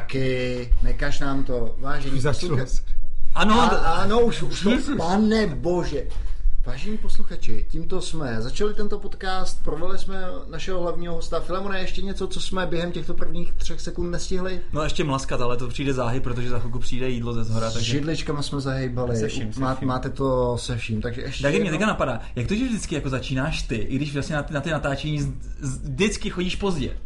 [0.00, 2.72] šraky, nekaž nám to, vážení posluchači.
[3.34, 6.02] Ano, A, ano, už, už to, pane bože.
[6.66, 12.26] Vážení posluchači, tímto jsme začali tento podcast, provali jsme našeho hlavního hosta Filemona, ještě něco,
[12.26, 14.60] co jsme během těchto prvních třech sekund nestihli?
[14.72, 17.74] no ještě mlaskat, ale to přijde záhy, protože za chvilku přijde jídlo ze zhora, S
[17.74, 17.90] takže...
[17.92, 19.88] židličkama jsme zahejbali, Se vším, se Má, vším.
[19.88, 23.08] máte to se vším, takže ještě Tak mě teďka napadá, jak to, že vždycky jako
[23.08, 26.96] začínáš ty, i když vlastně na ty, na ty natáčení vždycky chodíš pozdě.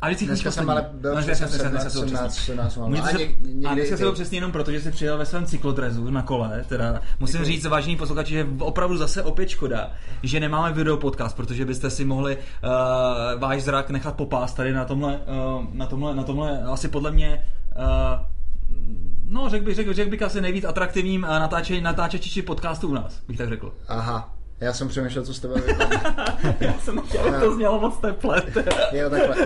[0.00, 2.76] A vždycky Dneska jsem ale byl No, přesně dneska- dneska- 17, dneska jsou 17, 17,
[2.88, 5.26] Můžete a se, něk- a někdy dneska to přesně jenom proto, že jsi přijel ve
[5.26, 6.64] svém cyklodrezu na kole.
[6.68, 7.52] Teda musím Děkuji.
[7.52, 9.90] říct, vážení posluchači, že opravdu zase opět škoda,
[10.22, 14.84] že nemáme video podcast, protože byste si mohli uh, váš zrak nechat popást tady na
[14.84, 15.18] tomhle,
[15.56, 17.44] uh, na tomhle, na tomhle asi podle mě
[17.76, 18.34] uh,
[19.28, 23.38] No, řekl bych, řekl, řekl bych asi nejvíc atraktivním natáčení, natáčeči podcastu u nás, bych
[23.38, 23.74] tak řekl.
[23.88, 25.76] Aha, já jsem přemýšlel, co jste bavili.
[26.60, 28.42] Já jsem chtěl, to znělo moc teple.
[28.92, 29.36] Jo, takhle.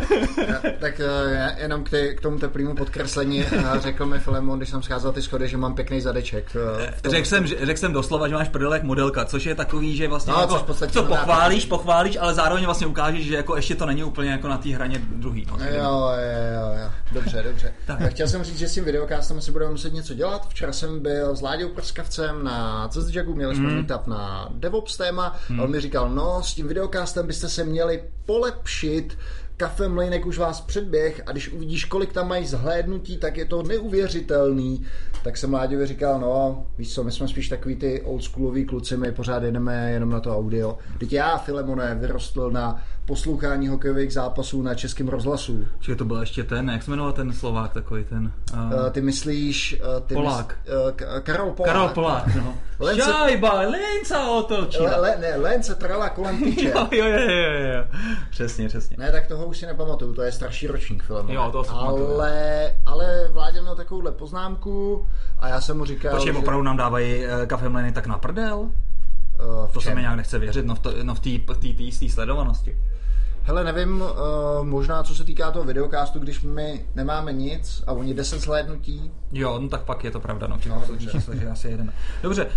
[0.49, 4.69] Ja, tak eh, jenom k, té, k tomu teplému podkreslení eh, řekl mi Filemon, když
[4.69, 6.57] jsem scházel ty schody, že mám pěkný zadeček.
[7.05, 10.09] eh, Řekl jsem, řekl jsem doslova, že máš prdel jak modelka, což je takový, že
[10.09, 13.57] vlastně No, jako, což v podstatě co pochválíš, pochválíš, ale zároveň vlastně ukážeš, že jako
[13.57, 15.47] ještě to není úplně jako na té hraně druhý.
[15.51, 15.57] No.
[15.65, 16.11] Jo, jo,
[16.55, 16.91] jo, jo.
[17.13, 17.73] Dobře, dobře.
[17.87, 17.99] Tak.
[17.99, 18.11] Tak.
[18.11, 20.49] Chtěl jsem říct, že s tím videokástem asi budeme muset něco dělat.
[20.49, 23.75] Včera jsem byl s Láďou Prskavcem na CZJagu, měli jsme mm.
[23.75, 25.37] meetup na DevOps téma.
[25.49, 25.61] Mm.
[25.61, 29.17] A on mi říkal, no, s tím videokástem byste se měli polepšit,
[29.59, 33.63] Kafe Mlejnek už vás předběh a když uvidíš, kolik tam mají zhlédnutí, tak je to
[33.63, 34.87] neuvěřitelný.
[35.25, 39.13] Tak jsem Láďovi říkal, no, víš co, my jsme spíš takový ty oldschoolový kluci, my
[39.13, 40.79] pořád jedeme jenom na to audio.
[40.99, 45.65] Teď já, Filemone, vyrostl na poslouchání hokejových zápasů na českém rozhlasu.
[45.81, 48.33] Čiže to byl ještě ten, jak se jmenoval ten Slovák takový ten...
[48.53, 49.81] Uh, Uh, ty myslíš...
[49.81, 50.57] Uh, ty Polák.
[50.65, 51.73] Mys, uh, K- Karol Polák.
[51.73, 52.55] Karol Polák, no.
[52.81, 54.91] Lence- Šajba, Lenca otočila.
[54.91, 56.69] Le, le, ne, Lence trala kolem tyče.
[56.69, 57.85] Jo, jo, jo, jo, jo.
[58.31, 58.97] Přesně, přesně.
[58.99, 61.31] Ne, tak toho už si nepamatuju, to je starší ročník film.
[61.31, 62.15] Jo, pamatuju.
[62.15, 65.07] ale, ale Vládě měl takovouhle poznámku
[65.39, 66.39] a já jsem mu říkal, Počkej, že...
[66.39, 68.59] opravdu nám dávají uh, kafe mleny tak na prdel?
[68.59, 68.71] Uh,
[69.73, 71.29] To se mi nějak nechce věřit, no v, to, no v té
[71.83, 72.77] jisté sledovanosti.
[73.43, 74.09] Hele, nevím, uh,
[74.67, 79.59] možná co se týká toho videokástu, když my nemáme nic a oni 10 slédnutí, Jo,
[79.59, 81.11] no tak pak je to pravda, no, No, dobře.
[81.13, 81.93] číslo, že asi jedeme.
[82.23, 82.51] Dobře, uh,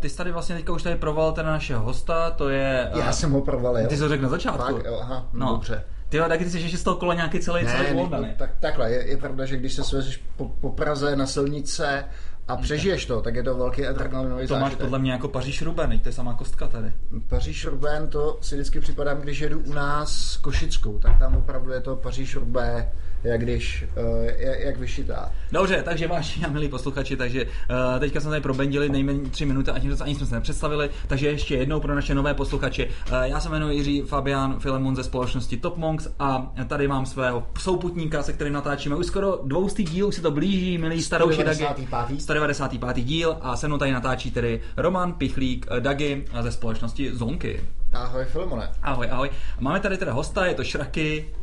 [0.00, 2.90] ty jsi tady vlastně teďka už tady proval ten našeho hosta, to je...
[2.94, 3.86] Uh, já jsem ho provalil.
[3.88, 4.74] Ty jsi to řekl na začátku.
[4.74, 5.46] Fakt, jo, aha, no.
[5.46, 5.52] No.
[5.52, 5.84] dobře.
[6.08, 8.28] Ty jo, taky ty jsi ještě z toho kola nějaký celý, Ne, celý ne, voldaný.
[8.38, 12.04] tak, takhle, je, je pravda, že když se svezeš po, po Praze na silnice
[12.48, 15.98] a přežiješ to, tak je to velký adrenalinový To máš podle mě jako Paříž Ruben,
[15.98, 16.92] to je samá kostka tady.
[17.28, 21.72] Paříž Roubaix, to si vždycky připadám, když jedu u nás s Košickou, tak tam opravdu
[21.72, 22.86] je to Paříž Roubaix,
[23.24, 25.32] jak když, uh, jak, jak vyšitá.
[25.52, 29.70] Dobře, takže vážení a milí posluchači, takže uh, teďka jsme tady probendili nejméně tři minuty
[29.70, 32.84] a tím ani jsme se nepředstavili, takže ještě jednou pro naše nové posluchače.
[32.86, 32.92] Uh,
[33.22, 38.22] já se jmenuji Jiří Fabian Filemon ze společnosti Top Monks a tady mám svého souputníka,
[38.22, 41.64] se kterým natáčíme už skoro dvoustý díl, už se to blíží, milý starouši Dagi.
[41.64, 42.20] 195.
[42.22, 43.04] 195.
[43.04, 47.60] díl a se mnou tady natáčí tedy Roman Pichlík eh, Dagi ze společnosti Zonky.
[47.92, 48.70] Ahoj Filemone.
[48.82, 49.30] Ahoj, ahoj.
[49.60, 51.34] Máme tady teda hosta, je to Šraky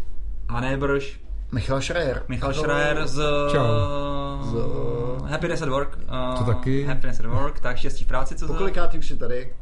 [0.47, 1.19] a Nebrž,
[1.51, 2.23] Michal Schreier.
[2.27, 2.61] Michal Ahoj.
[2.63, 3.63] Schreier z, Čau.
[4.43, 4.55] z
[5.31, 5.97] Happiness at Work.
[6.31, 6.83] Uh, To taky.
[6.85, 8.59] Happiness at Work, tak štěstí v práci, co Po za...
[8.59, 9.53] kolikátý už jsi tady?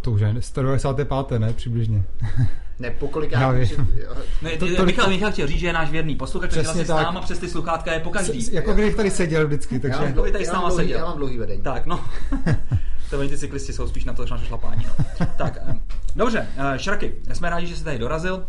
[0.00, 1.38] To už je 195.
[1.38, 2.02] ne, přibližně.
[2.80, 3.76] Ne, po Já kolikátý už jsi...
[3.76, 3.88] vím.
[3.98, 4.14] jo.
[4.42, 6.78] Ne, to- to, to- Michal, Michal chtěl říct, že je náš věrný posluchač, takže Přesně
[6.84, 7.04] vlastně s tak.
[7.06, 8.42] náma přes ty sluchátka je po každý.
[8.42, 9.98] S- jako kdybych tady seděl vždycky, Já takže...
[9.98, 10.98] mám, Jako by tady já s mám náma dlouhý, seděl.
[10.98, 11.62] já mám dlouhý vedení.
[11.62, 12.04] Tak, no.
[13.10, 14.86] to oni ty cyklisti jsou spíš na to, na to šlapání.
[15.20, 15.26] No.
[15.36, 15.74] tak, eh,
[16.16, 18.46] dobře, eh, Šraky, jsme rádi, že jsi tady dorazil.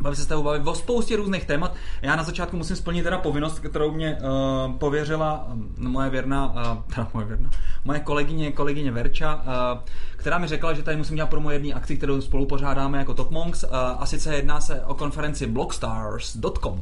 [0.00, 1.74] Bavím se s tebou bavit o spoustě různých témat.
[2.02, 6.82] Já na začátku musím splnit teda povinnost, kterou mě uh, pověřila um, moje věrná, uh,
[6.94, 7.50] teda moje věrná,
[7.84, 9.78] moje kolegyně, kolegyně Verča, uh,
[10.16, 13.30] která mi řekla, že tady musím dělat promo jedné akci, kterou spolu pořádáme jako Top
[13.30, 16.80] Monks, uh, a sice jedná se o konferenci blockstars.com.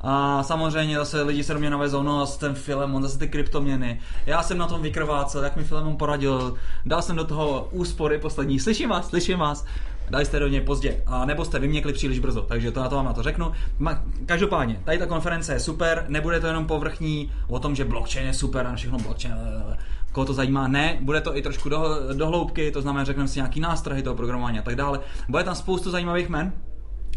[0.00, 4.00] A samozřejmě zase lidi se do mě navezou, no ten Filemon, zase ty kryptoměny.
[4.26, 6.54] Já jsem na tom vykrvácel, jak mi Filemon poradil,
[6.86, 9.64] dal jsem do toho úspory poslední, slyším vás, slyším vás.
[10.10, 12.96] Dali jste do něj pozdě, a nebo jste vyměkli příliš brzo, takže to na to
[12.96, 13.52] vám na to řeknu.
[13.78, 18.26] Ma, každopádně, tady ta konference je super, nebude to jenom povrchní o tom, že blockchain
[18.26, 19.76] je super a všechno blockchain, blablabla.
[20.12, 23.38] koho to zajímá, ne, bude to i trošku do, do hloubky, to znamená, řekneme si
[23.38, 25.00] nějaký nástrahy toho programování a tak dále.
[25.28, 26.52] Bude tam spoustu zajímavých men,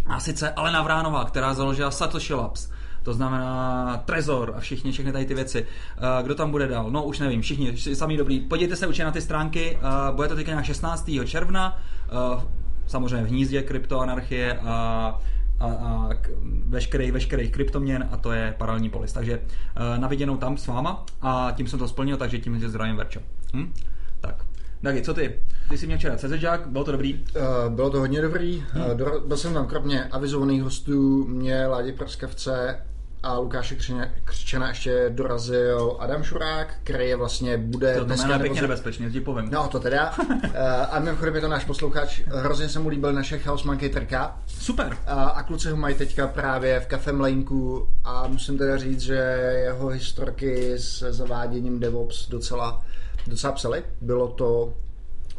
[0.06, 2.70] a sice Alena Vránová, která založila Satoshi Labs,
[3.04, 5.66] to znamená Trezor a všichni, všechny tady ty věci.
[5.98, 6.92] Eh, Kdo tam bude dál?
[6.92, 8.40] No už nevím, všichni, sami dobrý.
[8.40, 11.26] Podívejte se určitě na ty stránky, eh, bude to teďka nějak 16.
[11.26, 12.59] června, eh,
[12.90, 15.22] samozřejmě v hnízdě kryptoanarchie a
[15.60, 16.10] a, a
[16.66, 19.14] veškerých, veškerých kryptoměn a to je paralelní polis.
[19.14, 22.70] Takže uh, na viděnou tam s váma a tím jsem to splnil, takže tím tě
[22.70, 23.20] zdravím Verčo.
[23.56, 23.74] Hm?
[24.22, 24.46] Tak.
[24.84, 25.40] Dagi, co ty?
[25.70, 27.14] Ty jsi měl včera CZžák, bylo to dobrý?
[27.14, 28.64] Uh, bylo to hodně dobrý.
[28.76, 32.86] Uh, do, byl jsem tam kromě avizovaných hostů, mě Ládě Prskavce
[33.24, 38.28] a Lukáše Křičena, Křičena ještě dorazil Adam Šurák, který je vlastně bude To, to dneska
[38.28, 39.50] je nebo pěkně nebezpečný, ti povím.
[39.52, 40.16] No, to teda.
[40.54, 42.22] Eh, a mimochodem je to náš posluchač.
[42.28, 44.38] Hrozně se mu líbil naše Chaos Monkey trka.
[44.48, 44.98] Super.
[45.08, 49.14] A, a kluci ho mají teďka právě v Cafe Mlejnku a musím teda říct, že
[49.64, 52.86] jeho historky s zaváděním DevOps docela,
[53.28, 53.84] docela psali.
[54.02, 54.74] Bylo to,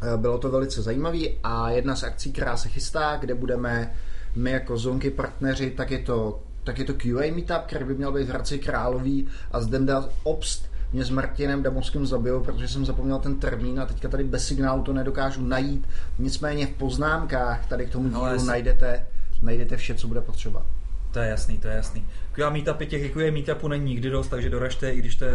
[0.01, 3.93] eh, bylo to velice zajímavé a jedna z akcí, která se chystá, kde budeme
[4.35, 8.11] my jako Zonky partneři, tak je to, tak je to QA meetup, který by měl
[8.11, 12.85] být v Hradci Králový a zde dá obst mě s Martinem Damovským zabijou, protože jsem
[12.85, 15.87] zapomněl ten termín a teďka tady bez signálu to nedokážu najít.
[16.19, 19.05] Nicméně v poznámkách tady k tomu Ale dílu s- najdete,
[19.41, 20.65] najdete vše, co bude potřeba.
[21.11, 22.05] To je jasný, to je jasný.
[22.31, 25.31] QA meetupy těch QA meetupů není nikdy dost, takže doražte, i když to je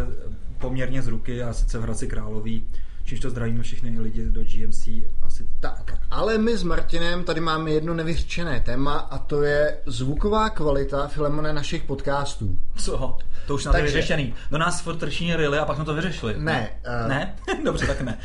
[0.57, 2.67] poměrně z ruky a sice v Hradci Králový.
[3.03, 4.87] Čímž to zdravíme všechny lidi do GMC.
[5.37, 10.49] Asi Tak, ale my s Martinem tady máme jedno nevyřčené téma a to je zvuková
[10.49, 12.57] kvalita Filemone našich podcastů.
[12.75, 13.17] Co?
[13.47, 14.33] To už je Takže- vyřešený.
[14.51, 16.35] Do nás furt trční rily a pak jsme to vyřešili.
[16.37, 17.35] Ne, eh, Ne?
[17.65, 18.17] Dobře, tak ne.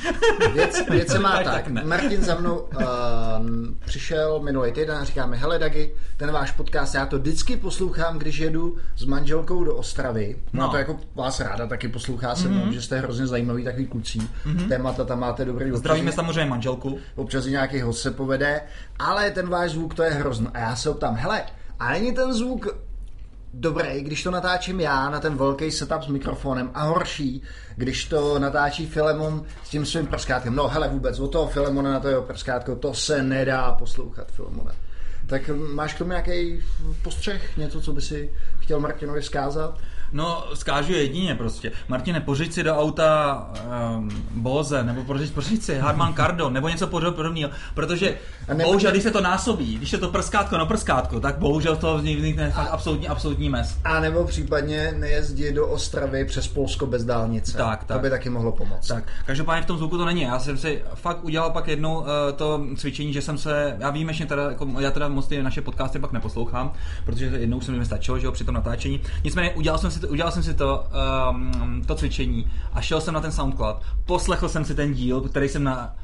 [0.53, 1.69] Věc, věc se má Tak, tak.
[1.69, 1.85] ne.
[1.85, 2.83] Martin za mnou uh,
[3.85, 8.19] přišel minulý týden a říká mi, hele Dagi, ten váš podcast, já to vždycky poslouchám,
[8.19, 10.37] když jedu s manželkou do Ostravy.
[10.53, 10.63] No, No.
[10.63, 10.71] Mhm.
[10.71, 14.19] to jako vás ráda taky poslouchá se mnou, že jste hrozně zajímavý takový kluci.
[14.69, 15.71] Témata tam máte dobrý.
[15.75, 16.99] Zdravíme občas, samozřejmě manželku.
[17.17, 18.61] Občas i nějaký host se povede,
[18.99, 20.49] ale ten váš zvuk to je hrozný.
[20.55, 21.43] A já se optám, hele,
[21.79, 22.69] a není ten zvuk
[23.55, 27.43] dobrý, když to natáčím já na ten velký setup s mikrofonem a horší,
[27.77, 30.55] když to natáčí Filemon s tím svým prskátkem.
[30.55, 34.73] No hele vůbec, od toho Filemona na to jeho prskátko, to se nedá poslouchat, Filemone.
[35.27, 36.63] Tak máš k tomu nějaký
[37.03, 39.79] postřeh, něco, co by si chtěl Martinovi vzkázat?
[40.13, 41.73] No, skážu jedině prostě.
[41.89, 43.47] Martine, pořiď si do auta
[43.97, 47.51] um, Boze, nebo pořiď, pořiď si Harman Kardon, nebo něco podob- podobného.
[47.75, 48.15] Protože
[48.49, 51.77] A nebo- bohužel, když se to násobí, když je to prstkátko na prskátko, tak bohužel
[51.77, 53.77] to vznikne fakt absolutní, absolutní mes.
[53.85, 57.57] A nebo případně nejezdit do Ostravy přes Polsko bez dálnice.
[57.59, 58.01] Tak, To tak.
[58.03, 58.87] by taky mohlo pomoct.
[58.89, 60.23] Tak, každopádně v tom zvuku to není.
[60.23, 62.07] Já jsem si fakt udělal pak jednou uh,
[62.37, 65.99] to cvičení, že jsem se, já výjimečně teda, jako, já teda moc ty naše podcasty
[65.99, 66.73] pak neposlouchám,
[67.05, 69.01] protože jednou se mi stačilo, že jo, při tom natáčení.
[69.25, 70.87] Nicméně udělal jsem si udělal jsem si to,
[71.31, 73.77] um, to cvičení a šel jsem na ten SoundCloud,
[74.07, 75.95] poslechl jsem si ten díl, který jsem na,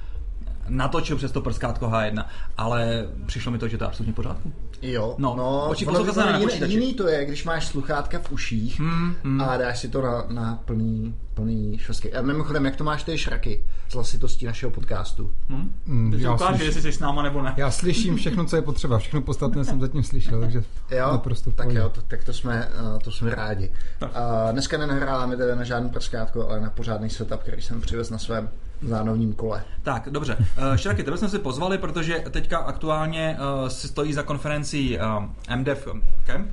[0.69, 2.25] natočil přes to prskátko H1,
[2.57, 4.53] ale přišlo mi to, že to je absolutně v pořádku.
[4.83, 8.33] Jo, No, no oči ono vypadá na jiný, jiný to je, když máš sluchátka v
[8.33, 9.41] uších Hmm, hmm.
[9.41, 12.13] a dáš si to na, na plný, plný švestky.
[12.13, 15.31] A mimochodem, jak to máš ty šraky z hlasitostí našeho podcastu?
[15.49, 15.75] Hm?
[15.87, 17.55] Mm, já ukáže, slyš- jestli jsi s náma nebo ne.
[17.57, 18.99] Já slyším všechno, co je potřeba.
[18.99, 22.99] Všechno podstatné jsem zatím slyšel, takže Jo, naprosto tak jo, to, tak to jsme, uh,
[22.99, 23.71] to jsme rádi.
[24.03, 24.09] Uh,
[24.53, 28.49] dneska nenahráváme teda na žádný prskátko, ale na pořádný setup, který jsem přivez na svém
[28.83, 29.65] zánovním kole.
[29.83, 30.37] Tak, dobře.
[30.37, 35.57] Uh, Šraky, tebe jsme si pozvali, protože teďka aktuálně uh, si stojí za konferencí uh,
[35.57, 35.89] MDEV
[36.27, 36.49] Camp,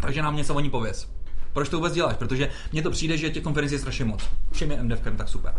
[0.00, 1.08] takže nám něco o ní pověz.
[1.52, 2.16] Proč to vůbec děláš?
[2.16, 4.28] Protože mně to přijde, že těch konferencí je strašně moc.
[4.52, 5.54] Všem je MDEV Camp, tak super.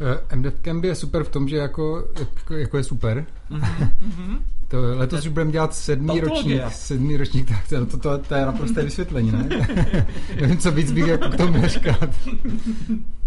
[0.00, 3.26] Eh, MDF Camp je super v tom, že jako, jako, jako je super.
[4.68, 8.46] to letos už budeme dělat sedmý ročník, sedmý ročník, tak to, to, to, to je
[8.46, 9.48] naprosté vysvětlení, ne?
[10.40, 12.10] Nevím, co víc bych jako k tomu říkat.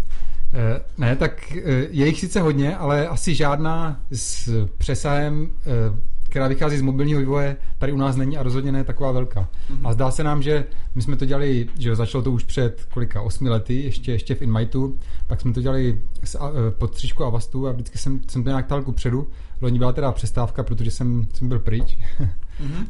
[0.52, 6.48] Eh, Ne, tak eh, je jich sice hodně, ale asi žádná s přesahem, eh, která
[6.48, 9.48] vychází z mobilního vývoje, tady u nás není a rozhodně ne taková velká.
[9.84, 12.86] A zdá se nám, že my jsme to dělali, že jo, začalo to už před
[12.92, 16.94] kolika, osmi lety, ještě, ještě v InMightu, pak jsme to dělali s, a, eh, pod
[16.94, 19.28] stříčku Avastu a vždycky jsem, jsem to nějak tal ku předu.
[19.60, 21.98] Loni byla teda přestávka, protože jsem, jsem byl pryč.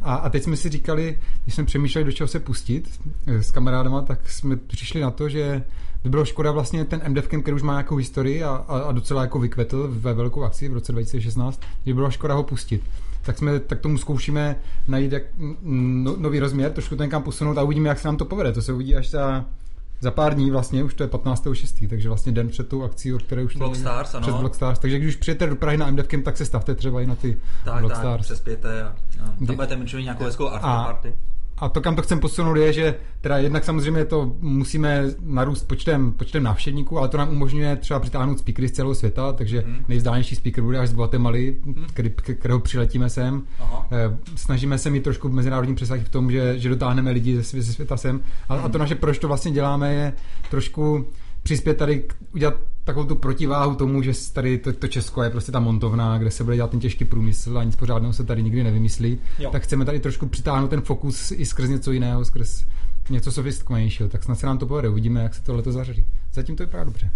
[0.02, 3.50] A, a teď jsme si říkali, když jsme přemýšleli, do čeho se pustit eh, s
[3.50, 5.62] kamarádama, tak jsme přišli na to, že
[6.04, 9.22] by bylo škoda vlastně ten MDF který už má nějakou historii a, a, a docela
[9.22, 12.82] jako vykvetl ve velkou akci v roce 2016, že by bylo škoda ho pustit.
[13.22, 14.56] Tak jsme tak tomu zkoušíme
[14.88, 15.22] najít jak,
[15.62, 18.52] no, nový rozměr, trošku to někam posunout a uvidíme, jak se nám to povede.
[18.52, 19.44] To se uvidí až za,
[20.00, 23.18] za pár dní vlastně, už to je 15.6., takže vlastně den před tou akcí, o
[23.18, 23.56] které už...
[23.56, 24.22] Blockstars, ano.
[24.26, 27.14] Před Blockstars, takže když přijete do Prahy na MDF tak se stavte třeba i na
[27.14, 28.26] ty Tak, tak, Blockstars.
[28.26, 31.12] přespějte a, a Kdy- tam budete mít nějakou hezkou after
[31.62, 36.12] A- to, kam to chcem posunout, je, že teda jednak samozřejmě to musíme narůst počtem,
[36.12, 39.84] počtem návštěvníků, ale to nám umožňuje třeba přitáhnout speakery z celého světa, takže Mhm.
[39.88, 41.56] nejvzdálenější speaker bude až z Guatemaly,
[41.92, 43.42] který, k- kterého přiletíme sem.
[43.60, 43.86] Aha.
[43.92, 47.72] Eh, Snažíme se mít trošku mezinárodní přesah v tom, že, že dotáhneme lidi ze, ze
[47.72, 48.20] světa sem.
[48.48, 50.12] A, a to naše, proč to vlastně děláme, je
[50.50, 51.06] trošku
[51.42, 52.54] přispět tady k- udělat
[52.84, 56.44] takovou tu protiváhu tomu, že tady to, to Česko je prostě ta montovna, kde se
[56.44, 59.18] bude dělat ten těžký průmysl a nic pořádného se tady nikdy nevymyslí.
[59.38, 59.50] Jo.
[59.50, 62.64] Tak chceme tady trošku přitáhnout ten fokus i skrz něco jiného, skrz
[63.10, 64.08] něco sofistikovanějšího.
[64.08, 66.04] Tak snad se nám to povede, uvidíme, jak se to letos zařadí.
[66.32, 67.10] Zatím to vypadá dobře.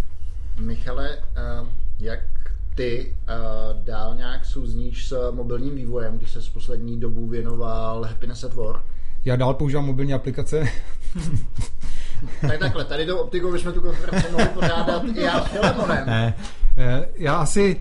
[0.60, 1.68] Michale, uh,
[2.00, 2.20] jak
[2.74, 8.44] ty uh, dál nějak souzníš s mobilním vývojem, když se z poslední dobu věnoval Happiness
[8.44, 8.84] at Work?
[9.24, 10.64] Já dál používám mobilní aplikace,
[12.48, 16.06] tak takhle, tady tou optikou bychom tu konferenci mohli pořádat i já s Filemonem.
[16.06, 16.34] Ne,
[16.76, 17.80] eh, já asi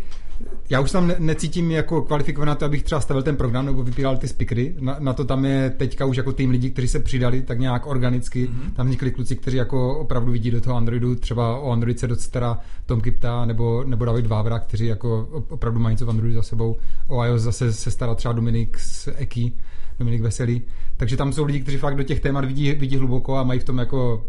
[0.69, 4.17] já už tam necítím jako kvalifikovaný na to, abych třeba stavil ten program nebo vypíral
[4.17, 4.75] ty speakery.
[4.79, 7.87] Na, na, to tam je teďka už jako tým lidí, kteří se přidali tak nějak
[7.87, 8.47] organicky.
[8.47, 8.71] Mm-hmm.
[8.73, 12.59] Tam vznikli kluci, kteří jako opravdu vidí do toho Androidu, třeba o Android se docela
[12.85, 16.75] Tom Kipta nebo, nebo David Vávra, kteří jako opravdu mají co v Androidu za sebou.
[17.07, 19.51] O iOS zase se stará třeba Dominik z Eki,
[19.99, 20.61] Dominik Veselý.
[20.97, 23.63] Takže tam jsou lidi, kteří fakt do těch témat vidí, vidí hluboko a mají v
[23.63, 24.25] tom jako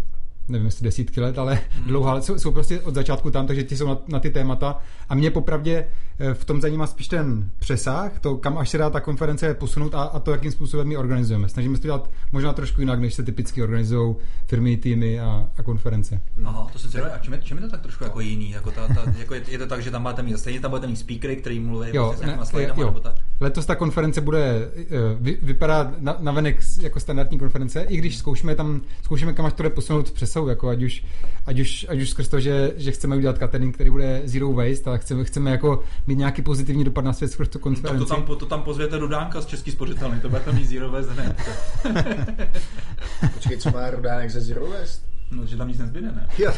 [0.48, 1.86] nevím, jestli desítky let, ale hmm.
[1.86, 4.78] dlouho, ale jsou, jsou prostě od začátku tam, takže ti jsou na, na ty témata.
[5.08, 5.86] A mě popravdě
[6.34, 10.02] v tom zajímá spíš ten přesah, to, kam až se dá ta konference posunout a,
[10.02, 11.48] a to, jakým způsobem my organizujeme.
[11.48, 15.62] Snažíme se to dělat možná trošku jinak, než se typicky organizují firmy, týmy a, a
[15.62, 16.20] konference.
[16.44, 17.10] Aha, to se cíle.
[17.10, 18.50] A čím je, čím je to tak trošku jako jiný?
[18.50, 20.86] Jako ta, ta, jako je, je, to tak, že tam máte mít, stejně tam budete
[20.86, 23.00] mít speakery, který mluví jo, prostě s ne, slidama, jo.
[23.00, 23.14] Ta...
[23.40, 24.84] Letos ta konference bude eh,
[25.20, 29.52] vy, vypadá na, na venek jako standardní konference, i když zkoušíme tam, zkoušíme kam až
[29.52, 31.04] to jde posunout přes jsou, jako ať už,
[31.46, 34.90] ať už, ať už skrz to, že, že chceme udělat catering, který bude zero waste,
[34.90, 37.98] ale chceme, chceme jako mít nějaký pozitivní dopad na svět skrz tu konferenci.
[37.98, 40.66] To, to, tam, to tam pozvěte do Dánka z Český spořitelný, to bude tam mít
[40.66, 41.36] zero waste hned.
[43.34, 45.06] Počkej, co má Rudánek ze zero waste?
[45.30, 46.28] No, že tam nic nezbyde, ne?
[46.38, 46.52] Jo.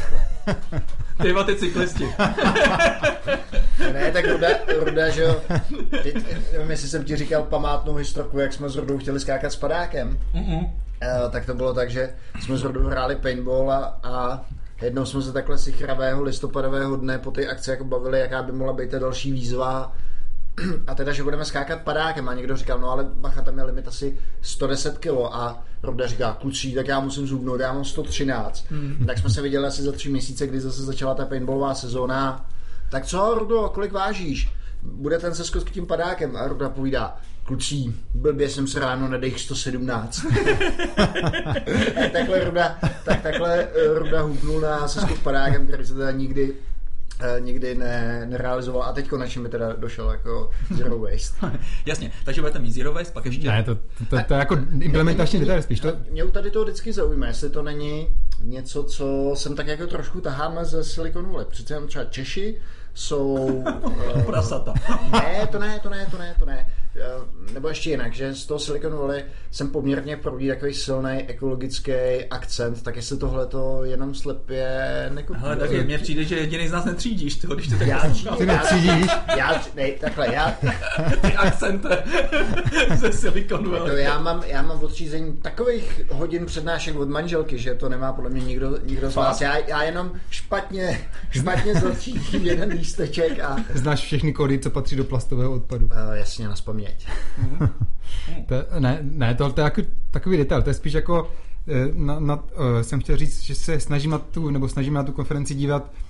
[1.23, 2.09] Ty ty cyklisti.
[3.93, 4.49] ne, tak Ruda,
[4.85, 5.41] Ruda že jo,
[6.03, 6.15] teď,
[6.53, 10.19] nevím, jestli jsem ti říkal památnou historku, jak jsme s Rudou chtěli skákat s padákem.
[10.35, 10.59] Mm-mm.
[10.65, 14.45] Uh, tak to bylo tak, že jsme s Rudou hráli paintball a, a
[14.83, 18.73] jednou jsme se takhle sichravého listopadového dne po té akci jako bavili, jaká by mohla
[18.73, 19.93] být ta další výzva
[20.87, 23.89] a teda, že budeme skákat padákem a někdo říkal, no ale bacha, tam je limit
[23.89, 28.71] asi 110 kg a Roda říká, klučí, tak já musím zhubnout, já mám 113.
[28.71, 29.05] Mm.
[29.07, 32.47] Tak jsme se viděli asi za tři měsíce, kdy zase začala ta paintballová sezóna.
[32.91, 34.53] Tak co, Rudo, kolik vážíš?
[34.83, 36.37] Bude ten seskok s tím padákem?
[36.37, 37.17] A Ruda povídá,
[37.49, 40.27] klučí, blbě jsem se ráno nadech 117.
[41.95, 46.55] tak takhle Ruda, tak takhle Ruda hupnul na seskok padákem, který se teda nikdy
[47.21, 51.59] Eh, nikdy ne, nerealizoval a teď konečně mi teda došel jako Zero Waste.
[51.87, 53.49] Jasně, takže budete mít Zero Waste, pak ještě...
[53.49, 55.81] Ne, to, to, to, to je jako implementační detail spíš.
[55.81, 55.93] To...
[56.11, 58.09] Mě tady to vždycky zaujíme, jestli to není
[58.43, 61.47] něco, co jsem tak jako trošku taháme ze Silicon Valley.
[61.51, 62.61] Přece jenom třeba Češi
[62.99, 63.65] jsou...
[64.27, 64.75] Prasata.
[65.13, 66.67] ne, to ne, to ne, to ne, to ne.
[67.01, 71.93] Eh, nebo ještě jinak, že z toho Silicon Valley jsem poměrně proudí takový silný ekologický
[72.31, 74.67] akcent, tak jestli tohle to jenom slepě
[75.15, 75.43] nekupuje.
[75.43, 78.47] Ale tak mně přijde, že jediný z nás netřídíš, toho, když to tak já, ty
[78.47, 79.11] netřídíš?
[79.37, 80.59] Já, ne, takhle, já...
[81.21, 81.89] Ty akcenty
[82.95, 83.91] ze Silicon Valley.
[83.91, 88.31] To já, mám, já mám odřízení takových hodin přednášek od manželky, že to nemá podle
[88.31, 89.41] mě nikdo, nikdo z vás.
[89.41, 93.57] Já, já jenom špatně, špatně zatřídím jeden lísteček a...
[93.75, 95.87] Znáš všechny kody, co patří do plastového odpadu.
[95.87, 97.09] Uh, jasně, na spaměť.
[98.49, 101.31] to, ne, ne, to, to je jako, takový detail, to je spíš jako
[101.69, 102.43] eh, na, na, uh,
[102.83, 106.08] jsem chtěl říct, že se snažím na tu, nebo snažím na tu konferenci dívat Eh,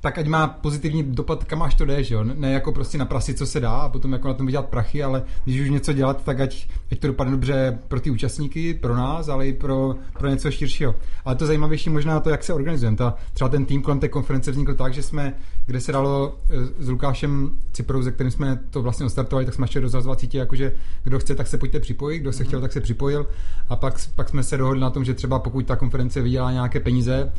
[0.00, 2.24] tak ať má pozitivní dopad, kam až to jde, že jo?
[2.24, 5.02] Ne jako prostě na prasi, co se dá a potom jako na tom vydělat prachy,
[5.02, 8.96] ale když už něco dělat, tak ať, ať to dopadne dobře pro ty účastníky, pro
[8.96, 10.94] nás, ale i pro, pro něco širšího.
[11.24, 12.96] Ale to zajímavější možná to, jak se organizujeme.
[12.96, 15.34] Ta, třeba ten tým kolem té konference vznikl tak, že jsme,
[15.66, 19.64] kde se dalo eh, s Lukášem Ciprou, ze kterým jsme to vlastně odstartovali, tak jsme
[19.64, 20.72] ještě rozhazovací sítě, jakože
[21.04, 22.46] kdo chce, tak se pojďte připojit, kdo se mm-hmm.
[22.46, 23.26] chtěl, tak se připojil.
[23.68, 26.80] A pak, pak jsme se dohodli na tom, že třeba pokud ta konference vydělá nějaké
[26.80, 27.32] peníze,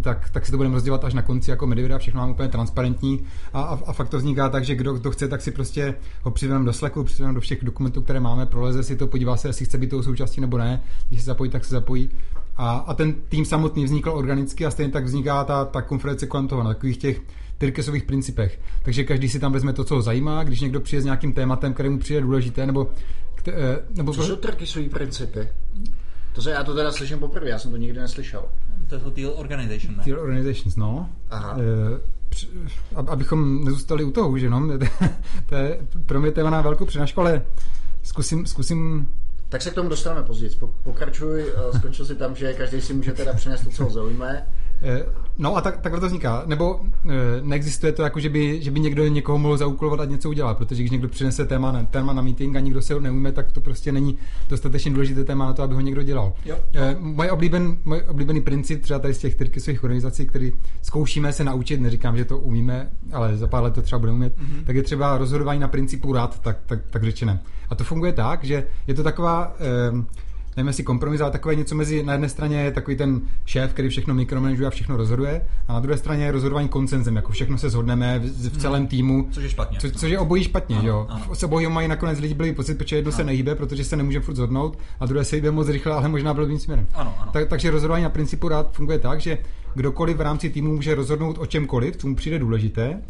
[0.00, 3.20] tak, tak si to budeme rozdělat až na konci jako Medivida, všechno mám úplně transparentní
[3.52, 6.30] a, a, a fakt to vzniká tak, že kdo, kdo chce, tak si prostě ho
[6.30, 9.64] přiveme do Slacku, přiveme do všech dokumentů, které máme, proleze si to, podívá se, jestli
[9.64, 12.10] chce být tou součástí nebo ne, když se zapojí, tak se zapojí.
[12.56, 16.48] A, a ten tým samotný vznikl organicky a stejně tak vzniká ta, ta konference kolem
[16.48, 17.20] toho, na takových těch
[17.58, 18.60] Tyrkesových principech.
[18.82, 21.74] Takže každý si tam vezme to, co ho zajímá, když někdo přijde s nějakým tématem,
[21.74, 22.90] který mu přijde důležité, nebo...
[23.48, 25.48] Eh, nebo co jsou Tyrkesové principy?
[26.32, 28.44] To se, já to teda slyším poprvé, já jsem to nikdy neslyšel.
[28.88, 30.04] To jsou Teal Organization, ne?
[30.04, 31.10] Teal Organizations, no.
[31.30, 31.56] Aha.
[32.96, 34.78] E, abychom nezůstali u toho, že no,
[35.46, 37.42] to je pro mě téma na velkou přednášku, ale
[38.02, 39.08] zkusím, zkusím
[39.48, 40.50] tak se k tomu dostaneme později.
[40.82, 44.46] Pokračuj, eh, skončil si tam, že každý si může teda přinést to, co ho zaujme.
[44.82, 45.06] Eh,
[45.38, 46.42] no a tak, takhle to vzniká.
[46.46, 50.28] Nebo e, neexistuje to jako, že by, že by někdo někoho mohl zaúkolovat a něco
[50.28, 53.32] udělat, protože když někdo přinese téma na, téma na meeting a nikdo se ho neumí,
[53.32, 54.16] tak to prostě není
[54.48, 56.32] dostatečně důležité téma na to, aby ho někdo dělal.
[56.44, 56.82] Jo, jo.
[56.82, 60.52] E, můj, oblíben, můj oblíbený princip třeba tady z těch svých organizací, který
[60.82, 64.38] zkoušíme se naučit, neříkám, že to umíme, ale za pár let to třeba budeme umět,
[64.38, 64.64] mm-hmm.
[64.64, 67.40] tak je třeba rozhodování na principu rad, tak, tak, tak řečené.
[67.70, 69.56] A to funguje tak, že je to taková...
[69.60, 70.25] E,
[70.56, 73.88] nevím jestli kompromis, ale takové něco mezi, na jedné straně je takový ten šéf, který
[73.88, 77.70] všechno mikromanaguje a všechno rozhoduje, a na druhé straně je rozhodování koncenzem, jako všechno se
[77.70, 79.28] shodneme v, v celém týmu.
[79.30, 79.78] Což je špatně.
[79.80, 81.06] Co, což je obojí špatně, Ano, jo.
[81.10, 81.34] ano.
[81.34, 84.34] S obojí mají nakonec lidi byli pocit, protože jedno se nehýbe, protože se nemůže furt
[84.34, 86.86] zhodnout, a druhé se hýbe moc rychle, ale možná blbým směrem.
[86.94, 87.32] Ano, ano.
[87.32, 89.38] Tak, takže rozhodování na principu rád funguje tak, že
[89.74, 93.02] kdokoliv v rámci týmu může rozhodnout o čemkoliv, co mu přijde důležité,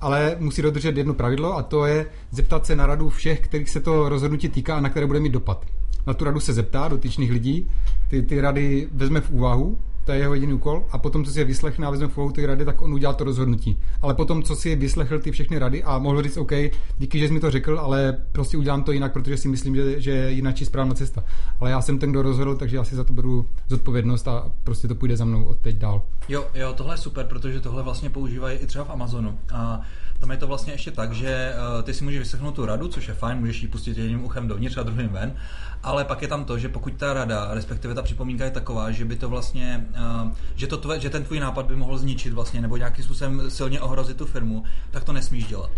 [0.00, 3.80] ale musí dodržet jedno pravidlo a to je zeptat se na radu všech, kterých se
[3.80, 5.64] to rozhodnutí týká a na které bude mít dopad.
[6.08, 7.68] Na tu radu se zeptá dotyčných lidí,
[8.08, 11.38] ty, ty rady vezme v úvahu, to je jeho jediný úkol, a potom, co si
[11.38, 13.78] je vyslechne a vezme v úvahu ty rady, tak on udělá to rozhodnutí.
[14.02, 16.52] Ale potom, co si je vyslechl ty všechny rady a mohl říct, OK,
[16.98, 20.00] díky, že jsi mi to řekl, ale prostě udělám to jinak, protože si myslím, že,
[20.00, 21.24] že je jinak správná cesta.
[21.60, 24.88] Ale já jsem ten, kdo rozhodl, takže já si za to beru zodpovědnost a prostě
[24.88, 26.02] to půjde za mnou od teď dál.
[26.28, 29.38] Jo, jo, tohle je super, protože tohle vlastně používají i třeba v Amazonu.
[29.52, 29.80] A
[30.18, 33.08] tam je to vlastně ještě tak, že uh, ty si můžeš vyslechnout tu radu, což
[33.08, 35.34] je fajn, můžeš ji pustit jedním uchem dovnitř a druhým ven,
[35.82, 39.04] ale pak je tam to, že pokud ta rada, respektive ta připomínka je taková, že
[39.04, 39.86] by to vlastně,
[40.24, 43.42] uh, že, to tve, že ten tvůj nápad by mohl zničit vlastně, nebo nějakým způsobem
[43.50, 45.70] silně ohrozit tu firmu, tak to nesmíš dělat.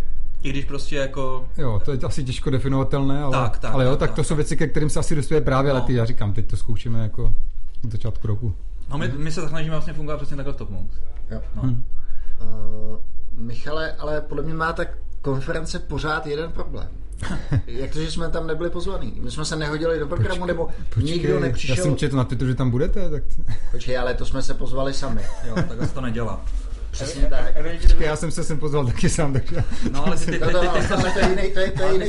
[0.42, 1.48] I když prostě jako...
[1.58, 4.24] Jo, to je asi těžko definovatelné, ale, Tak, tak, ale jo, tak, tak, tak, to
[4.24, 4.36] jsou tak.
[4.36, 5.74] věci, ke kterým se asi dostuje právě No.
[5.78, 5.94] lety.
[5.94, 7.34] Já říkám, teď to zkoušíme jako
[7.82, 8.54] v začátku roku.
[8.90, 10.96] No my, my se snažíme vlastně fungovat přesně takhle v Top Monks.
[11.30, 11.40] Jo.
[11.56, 11.62] No.
[11.62, 11.84] Hm.
[12.40, 12.96] Uh,
[13.34, 14.84] Michale, ale podle mě má ta
[15.22, 16.88] konference pořád jeden problém.
[17.66, 19.20] Jak to, že jsme tam nebyli pozvaní?
[19.20, 21.76] My jsme se nehodili do programu, nebo nikdo nepřišel?
[21.76, 23.22] Já jsem četl na Twitteru, že tam budete, tak
[23.70, 25.22] Počkej, ale to jsme se pozvali sami.
[25.48, 26.44] Jo, takhle se to nedělá.
[26.90, 27.54] Přesně tak.
[27.82, 29.64] Počkej, já jsem se sem pozval taky sám, takže...
[29.92, 31.60] No ale ty, ty, ty, No, ty, no, ty, ty, ale to je jiný, to
[31.60, 32.06] je, to je jiný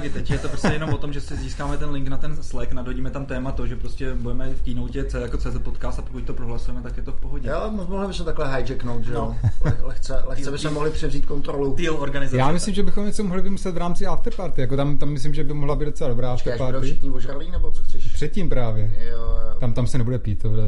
[0.00, 2.42] ty teď, je to prostě jenom o tom, že si získáme ten link na ten
[2.42, 6.02] Slack, nadhodíme tam téma to, že prostě budeme v keynote C jako CZ podcast a
[6.02, 7.48] pokud to prohlasujeme, tak je to v pohodě.
[7.48, 9.34] Jo, mohli bychom takhle hijacknout, že jo?
[9.44, 9.50] No.
[9.64, 11.74] Le- Lehce, lehce bychom mohli převzít kontrolu.
[11.74, 12.36] Deal organizace.
[12.36, 15.44] Já myslím, že bychom něco mohli vymyslet v rámci afterparty, jako tam, tam myslím, že
[15.44, 16.86] by mohla být docela dobrá Počkej, afterparty.
[16.86, 18.12] všichni ožralí, nebo co chceš?
[18.12, 18.94] Předtím právě.
[19.10, 19.54] Jo, jo.
[19.60, 20.62] Tam, tam se nebude pít, to bude...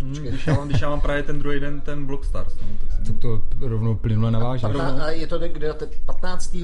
[0.00, 0.46] Hmm, když,
[0.82, 2.97] já mám, právě ten druhý den ten Blockstars, no, tak.
[3.06, 4.62] To, to rovnou plynule naváží.
[4.62, 6.56] Pardon, a je to kde, kde to je 15.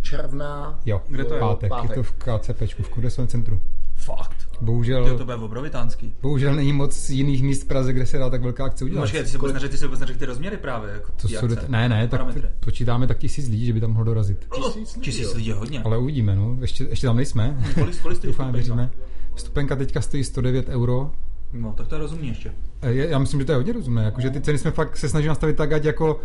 [0.00, 0.80] června?
[0.86, 1.40] Jo, Kde to je?
[1.40, 1.90] pátek, Pátek.
[1.90, 3.60] je to v KCPčku, v Kudesovém centru.
[3.94, 4.36] Fakt.
[4.58, 6.12] Ty, Bohužel, to bude obrovitánský.
[6.22, 9.02] bohužel není moc jiných míst v Praze, kde se dá tak velká akce udělat.
[9.02, 10.90] Počkej, ty si vůbec neřekl, ty si vůbec neřekl ty rozměry právě.
[10.92, 11.48] Jako To jsou akce.
[11.56, 12.48] det- ne, ne, tak Parametry.
[12.60, 14.46] počítáme tak tisíc lidí, že by tam mohlo dorazit.
[14.54, 15.82] Tisíc lidí, Tisíc lidí je hodně.
[15.82, 16.56] Ale uvidíme, no.
[16.60, 17.58] Ještě, ještě tam nejsme.
[17.74, 18.90] Kolik, kolik stojí Doufám, věříme.
[19.34, 21.10] Vstupenka teďka stojí 109 euro.
[21.52, 22.52] No, tak to je rozumný ještě.
[22.82, 24.04] E, je- Já myslím, že to je hodně rozumné.
[24.04, 26.20] Jakože ty ceny jsme fakt se snažili nastavit tak, ať jako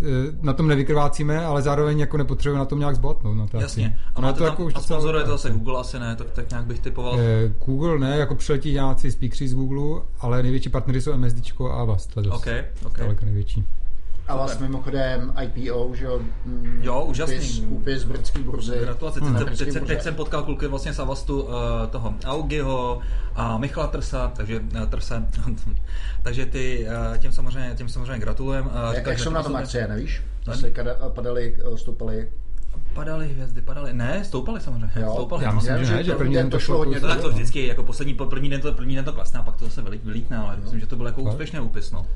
[0.00, 0.04] e,
[0.42, 3.36] na tom nevykrvácíme, ale zároveň jako nepotřebujeme na tom nějak zbotnout.
[3.36, 3.98] Na té Jasně.
[4.14, 6.30] A, je máte to tam, jako už a sponzoruje to zase Google asi ne, tak,
[6.30, 7.20] tak nějak bych typoval.
[7.20, 11.74] E, Google ne, jako přiletí nějací speakeři z Google, ale největší partneři jsou MSDčko a
[11.80, 12.16] Avast.
[12.16, 12.34] letos.
[12.34, 12.46] OK,
[12.86, 12.98] OK.
[12.98, 13.64] Daleko největší.
[14.28, 16.20] A vlastně mimochodem IPO, že jo?
[16.44, 17.36] mm, Jo, úžasný.
[17.36, 18.78] Úpis, úpis britský burzy.
[18.80, 19.34] Gratulace, Hmm.
[19.36, 21.50] teď, teď, teď, teď jsem potkal kluky vlastně z Avastu uh,
[21.90, 23.00] toho Augiho
[23.34, 25.26] a Michala Trsa, takže uh, Trse,
[26.22, 28.66] takže ty, uh, těm samozřejmě, těm samozřejmě gratulujem.
[28.66, 30.22] Uh, Jak, jak jsou na tom akcie, nevíš?
[30.72, 32.28] Kada, padaly, eh, stoupaly.
[32.94, 35.12] Padaly hvězdy, padaly, ne, stoupaly samozřejmě, Jo.
[35.12, 35.44] stoupaly.
[35.44, 37.66] Já myslím, Já že ne, že první den to šlo hodně No tak to vždycky,
[37.66, 40.00] jako poslední, po- první den to, první den to klesne a pak to zase vylí-
[40.04, 41.32] vylítne, ale myslím, že to byl jako Fakt?
[41.32, 42.06] úspěšný úpis, no.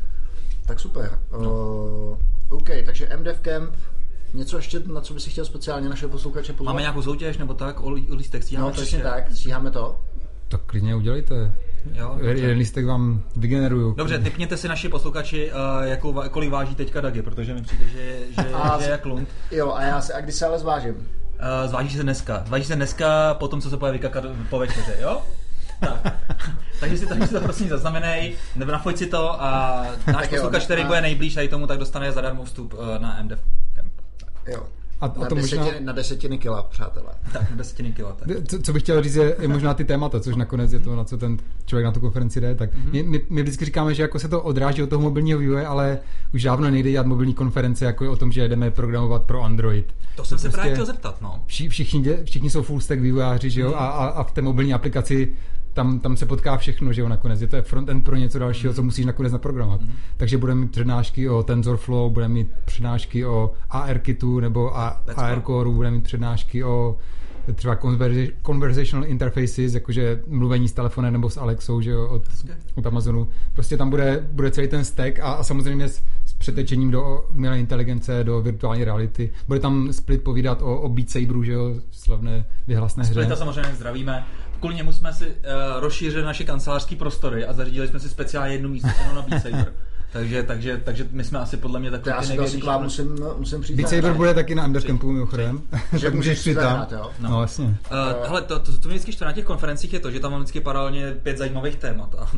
[0.70, 1.18] Tak super.
[1.32, 1.38] No.
[1.38, 3.74] Uh, OK, takže MDF Camp.
[4.34, 6.72] Něco ještě, na co by si chtěl speciálně naše posluchače pozvat?
[6.72, 10.00] Máme nějakou soutěž nebo tak, o, lí- o lístek stíháme No, přesně tak, stíháme to.
[10.48, 11.52] Tak klidně udělejte.
[11.92, 12.30] Jo, dobře.
[12.30, 13.94] Jeden lístek vám vygeneruju.
[13.94, 18.18] Dobře, typněte si naši posluchači, uh, jakou, kolik váží teďka Dagi, protože mi přijde, že,
[18.30, 19.28] že, A- že je jak lund.
[19.50, 20.94] Jo, a já se, a kdy se ale zvážím?
[20.94, 22.42] Uh, zváží se dneska.
[22.46, 25.22] Zváží se dneska po tom, co se poje vykakat po večeře, jo?
[25.80, 26.16] Tak.
[26.80, 30.64] takže, si to, takže si to prosím zaznamenej, nebo nafoď si to a náš posluchač,
[30.64, 33.40] který a- bude nejblíž tady tomu, tak dostane zadarmo vstup uh, na MDF
[33.76, 33.92] Camp.
[34.48, 34.62] Jo.
[35.00, 37.06] A, a Na, to možná, desetiny, na desetiny kila, přátelé.
[37.32, 38.12] Tak, desetiny kilo.
[38.12, 38.28] Tak.
[38.48, 41.04] co, co bych chtěl říct, je, je možná ty témata, což nakonec je to, na
[41.04, 42.54] co ten člověk na tu konferenci jde.
[42.54, 42.90] Tak Mhm.
[42.92, 45.98] my, my, my, vždycky říkáme, že jako se to odráží od toho mobilního vývoje, ale
[46.34, 49.94] už dávno nejde dělat mobilní konference jako je o tom, že jdeme programovat pro Android.
[50.16, 51.42] To jsem se prostě- právě chtěl zeptat, no.
[51.46, 54.74] Vši, všichni, všichni jsou full stack vývojáři, že jo, a, a, a v té mobilní
[54.74, 55.34] aplikaci
[55.72, 57.40] tam, tam se potká všechno, že jo, nakonec.
[57.40, 59.80] Je to frontend pro něco dalšího, co musíš nakonec naprogramovat.
[60.16, 65.02] Takže budeme mít přednášky o TensorFlow, budeme mít přednášky o AR Kitu nebo a.
[65.16, 66.96] AR Coreu, budeme mít přednášky o
[67.54, 72.22] třeba conversa- conversational interfaces, jakože mluvení s telefonem nebo s Alexou, že jo, od,
[72.74, 73.28] od Amazonu.
[73.52, 77.58] Prostě tam bude, bude celý ten stack a, a samozřejmě s, s přetečením do umělé
[77.58, 79.30] inteligence, do virtuální reality.
[79.48, 83.12] Bude tam Split povídat o, o Beat Saberu, že jo, slavné vyhlasné hře.
[83.12, 84.26] Splita samozřejmě zdravíme.
[84.60, 85.32] Kvůli němu jsme si uh,
[85.80, 89.72] rozšířili naše kancelářské prostory a zařídili jsme si speciálně jednu místo na Beat Saber.
[90.12, 92.64] Takže, takže, takže my jsme asi podle mě takový já ty si to asi k
[92.64, 93.02] vám největší.
[93.02, 93.76] musím, musím přijít.
[93.76, 93.88] Beat.
[93.88, 95.60] Saber bude taky na Undercampu mimochodem.
[95.92, 96.86] Že tak můžeš přijít tam.
[96.90, 97.10] jo?
[97.20, 97.64] No, no jasně.
[97.64, 100.32] Uh, hele, to, to, to mě vždycky štve na těch konferencích je to, že tam
[100.32, 102.14] mám vždycky paralelně pět zajímavých témat.
[102.18, 102.30] A,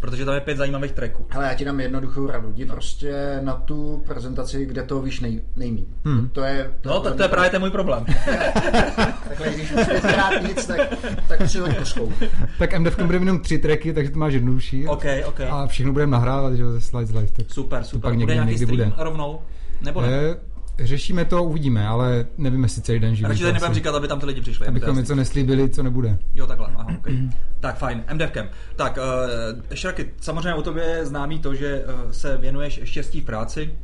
[0.00, 1.26] protože tam je pět zajímavých tracků.
[1.30, 2.50] Hele, já ti dám jednoduchou radu.
[2.52, 5.84] Jdi prostě na tu prezentaci, kde to víš nej, nejmín.
[6.04, 6.28] Hmm.
[6.28, 6.70] To je...
[6.80, 8.04] To No, tak to je právě ten můj problém.
[9.28, 10.80] Takhle, když už pětkrát nic, tak,
[11.28, 12.12] tak si hoď koskou.
[12.58, 14.86] Tak MDF bude jenom tři tracky, takže to máš jednodušší.
[14.88, 15.40] OK, OK.
[15.40, 17.30] A všechno budeme nahrávat, že jo, ze Slides Live.
[17.32, 18.10] Tak Super, pak super.
[18.10, 19.04] někdy- Bude nějaký někdy stream bude.
[19.04, 19.40] rovnou?
[19.82, 20.08] Nebo ne?
[20.08, 20.36] Eh,
[20.78, 23.28] Řešíme to, uvidíme, ale nevím, jestli celý den živý.
[23.28, 23.74] Radši tady to nebudem asi.
[23.74, 24.66] říkat, aby tam ty lidi přišli.
[24.66, 26.18] Abychom něco neslíbili, co nebude.
[26.34, 27.18] Jo, takhle, aha, okay.
[27.60, 28.48] Tak fajn, MDFkem.
[28.76, 33.24] Tak, uh, Šraky, samozřejmě o tobě je známý to, že uh, se věnuješ štěstí v
[33.24, 33.74] práci,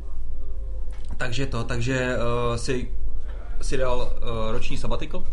[1.17, 2.91] takže to, takže uh, si,
[3.61, 5.23] si dal uh, roční sabbatical,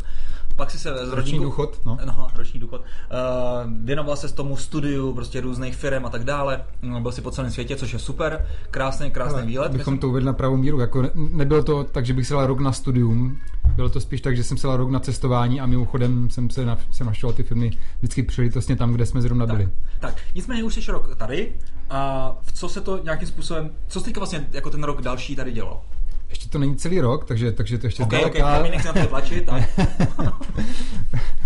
[0.60, 1.98] pak si se z Roční důchod, no.
[2.06, 2.80] no roční důchod.
[2.80, 6.64] Uh, věnoval se tomu studiu, prostě různých firm a tak dále.
[6.82, 8.46] Mm, Byl si po celém světě, což je super.
[8.70, 9.66] Krásný, krásný Ale výlet.
[9.66, 9.98] Abychom myslím.
[9.98, 10.80] to uvedli na pravou míru.
[10.80, 13.38] Jako ne, nebylo to tak, že bych se dal rok na studium.
[13.76, 16.64] Bylo to spíš tak, že jsem se dal rok na cestování a mimochodem jsem se,
[16.64, 19.64] nav, jsem navštěvoval ty filmy vždycky příležitostně tam, kde jsme zrovna byli.
[19.64, 21.52] Tak, tak, nicméně už jsi rok tady
[21.90, 25.36] a v co se to nějakým způsobem, co jsi teďka vlastně jako ten rok další
[25.36, 25.80] tady dělal?
[26.30, 28.54] Ještě to není celý rok, takže, takže to ještě Ok, ok, zdaleka.
[28.54, 29.48] promiň, nechci na to tlačit,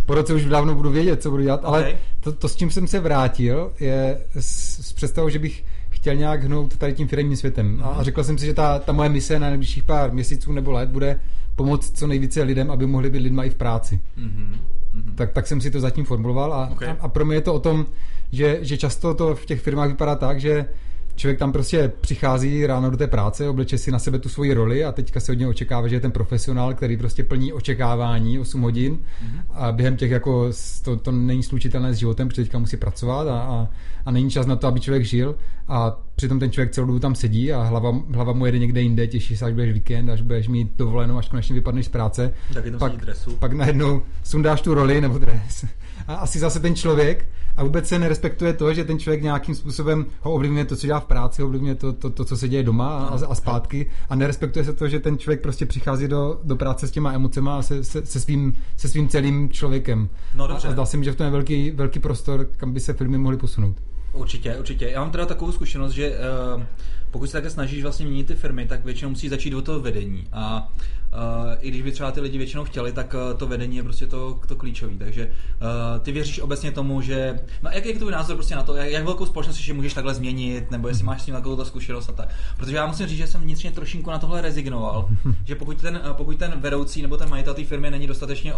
[0.06, 1.94] po roce už dávno budu vědět, co budu dělat, ale Ok.
[2.20, 6.44] to, to, s čím jsem se vrátil, je s, s představou, že bych chtěl nějak
[6.44, 7.80] hnout tady tím firmním světem.
[7.84, 10.72] A, a řekl jsem si, že ta, ta moje mise na nejbližších pár měsíců nebo
[10.72, 11.20] let bude
[11.56, 14.00] pomoct co nejvíce lidem, aby mohli být lidma i v práci.
[14.16, 14.56] Mhm,
[14.94, 15.14] mhm.
[15.14, 16.82] Tak, tak jsem si to zatím formuloval a, Ok.
[16.82, 17.86] a, a pro mě je to o tom,
[18.32, 20.66] že, že často to v těch firmách vypadá tak, že
[21.16, 24.85] člověk tam prostě přichází ráno do té práce, obleče si na sebe tu svoji roli
[24.85, 28.61] a teďka se od něj očekává, že je ten profesionál, který prostě plní očekávání 8
[28.61, 28.98] hodin
[29.53, 30.50] a během těch jako
[30.83, 33.68] to, to není slučitelné s životem, protože teďka musí pracovat a, a,
[34.05, 35.37] a není čas na to, aby člověk žil
[35.68, 39.07] a přitom ten člověk celou dobu tam sedí a hlava, hlava mu jede někde jinde,
[39.07, 42.35] těší se, až budeš víkend, až budeš mít dovolenou, až konečně vypadneš z práce.
[42.55, 43.37] Tam sedí dresu.
[43.37, 45.64] pak najednou sundáš tu roli nebo dres
[46.08, 50.06] a asi zase ten člověk a vůbec se nerespektuje to, že ten člověk nějakým způsobem
[50.20, 52.98] ho ovlivňuje to, co dělá v práci, ovlivňuje to, to, to co se děje doma
[52.98, 56.86] a, a zpátky a nerespektuje se to, že ten člověk prostě přichází do, do práce
[56.86, 60.08] s těma emocema a se, se, se, svým, se svým celým člověkem.
[60.34, 60.68] No, a, dobře.
[60.68, 63.18] a zdá se mi, že v tom je velký, velký prostor, kam by se filmy
[63.18, 63.76] mohly posunout.
[64.12, 64.88] Určitě, určitě.
[64.88, 66.10] Já mám teda takovou zkušenost, že
[66.56, 66.62] uh,
[67.10, 70.26] pokud se také snažíš vlastně měnit ty firmy, tak většinou musí začít od toho vedení.
[70.32, 70.72] A
[71.61, 74.40] i když by třeba ty lidi většinou chtěli, tak uh, to vedení je prostě to,
[74.46, 74.92] to klíčové.
[74.98, 77.40] Takže uh, ty věříš obecně tomu, že.
[77.62, 80.14] No, jaký je tvůj názor prostě na to, jak, jak velkou společnost že můžeš takhle
[80.14, 82.29] změnit, nebo jestli máš s tím takovou zkušenost a tak.
[82.57, 85.09] Protože já musím říct, že jsem vnitřně trošinku na tohle rezignoval,
[85.44, 88.55] že pokud ten, pokud ten vedoucí nebo ten majitel té firmy není dostatečně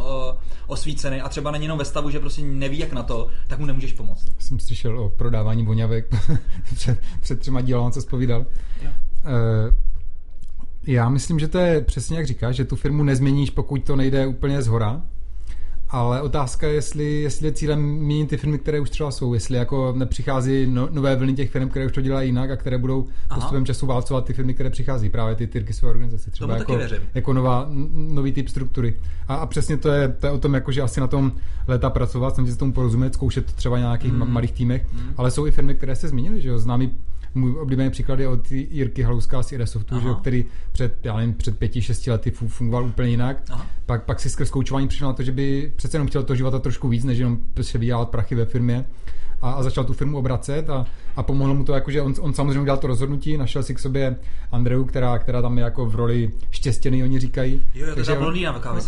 [0.66, 3.66] osvícený a třeba není jenom ve stavu, že prostě neví jak na to, tak mu
[3.66, 4.32] nemůžeš pomoct.
[4.38, 6.14] Jsem slyšel o prodávání voňavek
[6.74, 8.46] před, před třema on se zpovídal.
[8.82, 8.90] Jo.
[9.24, 9.85] Eh,
[10.86, 14.26] Já myslím, že to je přesně jak říkáš, že tu firmu nezměníš, pokud to nejde
[14.26, 15.02] úplně z hora.
[15.88, 19.56] Ale otázka je, jestli, jestli je cílem měnit ty firmy, které už třeba jsou, jestli
[19.56, 23.06] jako nepřichází no, nové vlny těch firm, které už to dělají jinak a které budou
[23.30, 23.40] Aha.
[23.40, 26.94] postupem času válcovat ty firmy, které přichází, právě ty tyrky své organizace, třeba Tomu jako,
[27.14, 28.94] jako nová, nový typ struktury.
[29.28, 31.32] A, a přesně to je, to je o tom, jako, že asi na tom
[31.68, 34.32] léta pracovat, snažit se tomu porozumět, zkoušet to třeba nějakých Mm.
[34.32, 35.00] malých týmech, mm.
[35.16, 36.92] ale jsou i firmy, které se změnily, že jo, známý
[37.36, 41.58] můj oblíbený příklad je od Jirky Halouska z Iresoftu, že který před, já nevím, před
[41.58, 43.42] pěti, šesti lety fu- fungoval úplně jinak.
[43.50, 43.66] Aha.
[43.86, 46.58] Pak, pak si skrz koučování přišel na to, že by přece jenom chtěl to života
[46.58, 48.84] trošku víc, než jenom prostě vydělat prachy ve firmě.
[49.42, 52.34] A, a začal tu firmu obracet a, a pomohlo mu to, jako, že on, on
[52.34, 54.16] samozřejmě udělal to rozhodnutí, našel si k sobě
[54.52, 57.62] Andreu, která, která tam je jako v roli štěstěný, oni říkají.
[57.74, 58.24] Jo, jo, to je ta on-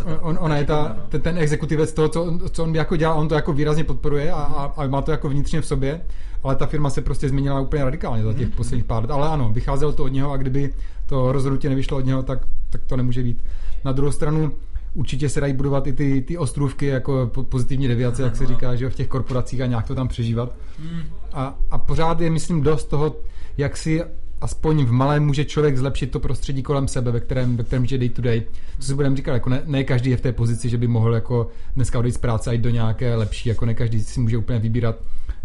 [0.05, 1.03] on, on, ona je ta, No.
[1.09, 3.85] ten, ten exekutivec toho, co, on- co on by jako dělal, on to jako výrazně
[3.85, 6.01] podporuje a, a, a má to jako vnitřně v sobě,
[6.49, 8.57] ale ta firma se prostě změnila úplně radikálně za těch Mhm.
[8.57, 9.11] posledních pár let.
[9.11, 10.71] Ale ano, vycházelo to od něho a kdyby
[11.07, 12.39] to rozhodnutí nevyšlo od něho, tak,
[12.71, 13.45] tak to nemůže být.
[13.85, 14.53] Na druhou stranu
[14.95, 18.75] určitě se dají budovat i ty, ty ostrůvky jako po- pozitivní deviace, jak se říká,
[18.75, 20.53] že v těch korporacích a nějak to tam přežívat.
[20.81, 21.03] Hmm.
[21.33, 23.17] A, a pořád je, myslím, dost toho,
[23.59, 24.03] jak si
[24.41, 27.99] aspoň v malém může člověk zlepšit to prostředí kolem sebe, ve kterém, ve kterém žije
[27.99, 28.43] day to day.
[28.79, 31.15] Co si budeme říkat, jako ne, ne, každý je v té pozici, že by mohl
[31.15, 34.37] jako dneska odejít z práce a jít do nějaké lepší, jako ne každý si může
[34.37, 34.97] úplně vybírat,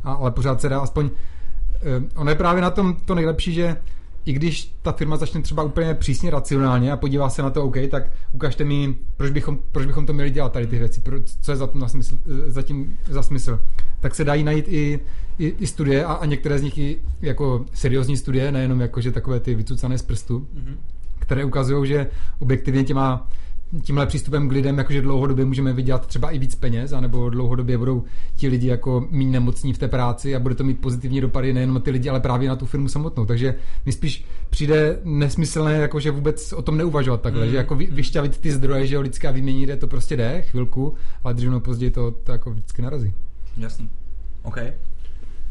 [0.04, 1.10] a, ale pořád se dá aspoň,
[1.76, 1.80] eh,
[2.16, 3.78] ono je právě na tom to nejlepší, že
[4.26, 7.76] i když ta firma začne třeba úplně přísně racionálně a podívá se na to, OK,
[7.92, 11.52] tak ukažte mi, proč bychom, proč bychom to měli dělat tady ty věci, pro, co
[11.52, 13.60] je za, to na smysl, eh, za tím za smysl.
[14.00, 15.00] Tak se dají najít i,
[15.39, 19.12] i, i studie a, a některé z nich i jako seriózní studie, nejenom jako, že
[19.12, 20.78] takové ty vycucané z prstu, Mhm.
[21.20, 22.08] které ukazují, že
[22.39, 23.28] objektivně těma
[23.82, 28.04] tímhle přístupem k lidem, jakože dlouhodobě můžeme vydělat třeba i víc peněz, anebo dlouhodobě budou
[28.36, 31.74] ti lidi jako méně nemocní v té práci a bude to mít pozitivní dopady nejen
[31.74, 33.26] na ty lidi, ale právě na tu firmu samotnou.
[33.26, 33.56] Takže
[33.86, 37.52] mi spíš přijde nesmyslné, jakože vůbec o tom neuvažovat takhle, mm.
[37.52, 40.94] že jako vy, vyšťavit ty zdroje, že jo, lidská vymění jde, to prostě jde chvilku,
[41.24, 43.14] ale dřív nebo později to, to jako vždycky narazí.
[43.58, 43.90] Jasný.
[44.44, 44.58] OK.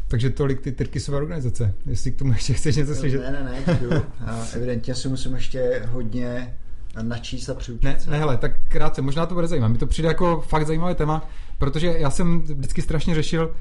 [0.07, 1.73] Takže tolik ty Tyrkisové organizace.
[1.85, 3.21] Jestli k tomu ještě chceš něco slyšet.
[3.21, 4.01] Ne, ne, ne.
[4.25, 6.53] A evidentně si musím ještě hodně
[7.01, 9.73] načíst a přiučit Ne, ne, hele, tak krátce, možná to bude zajímavé.
[9.73, 11.27] Mi to přijde jako fakt zajímavé téma,
[11.57, 13.51] protože já jsem vždycky strašně řešil,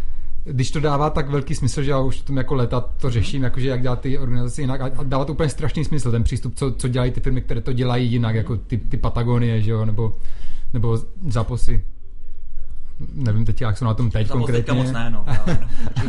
[0.44, 3.68] když to dává tak velký smysl, že já už tom jako leta to řeším, jakože
[3.68, 6.88] jak dělat ty organizace jinak a dává to úplně strašný smysl, ten přístup, co, co
[6.88, 10.16] dělají ty firmy, které to dělají jinak, jako ty, ty Patagonie, že jo, nebo,
[10.72, 11.84] nebo Zaposy
[13.12, 14.72] nevím teď, jak jsou na tom teď Zapos konkrétně.
[14.72, 15.24] moc ne, no.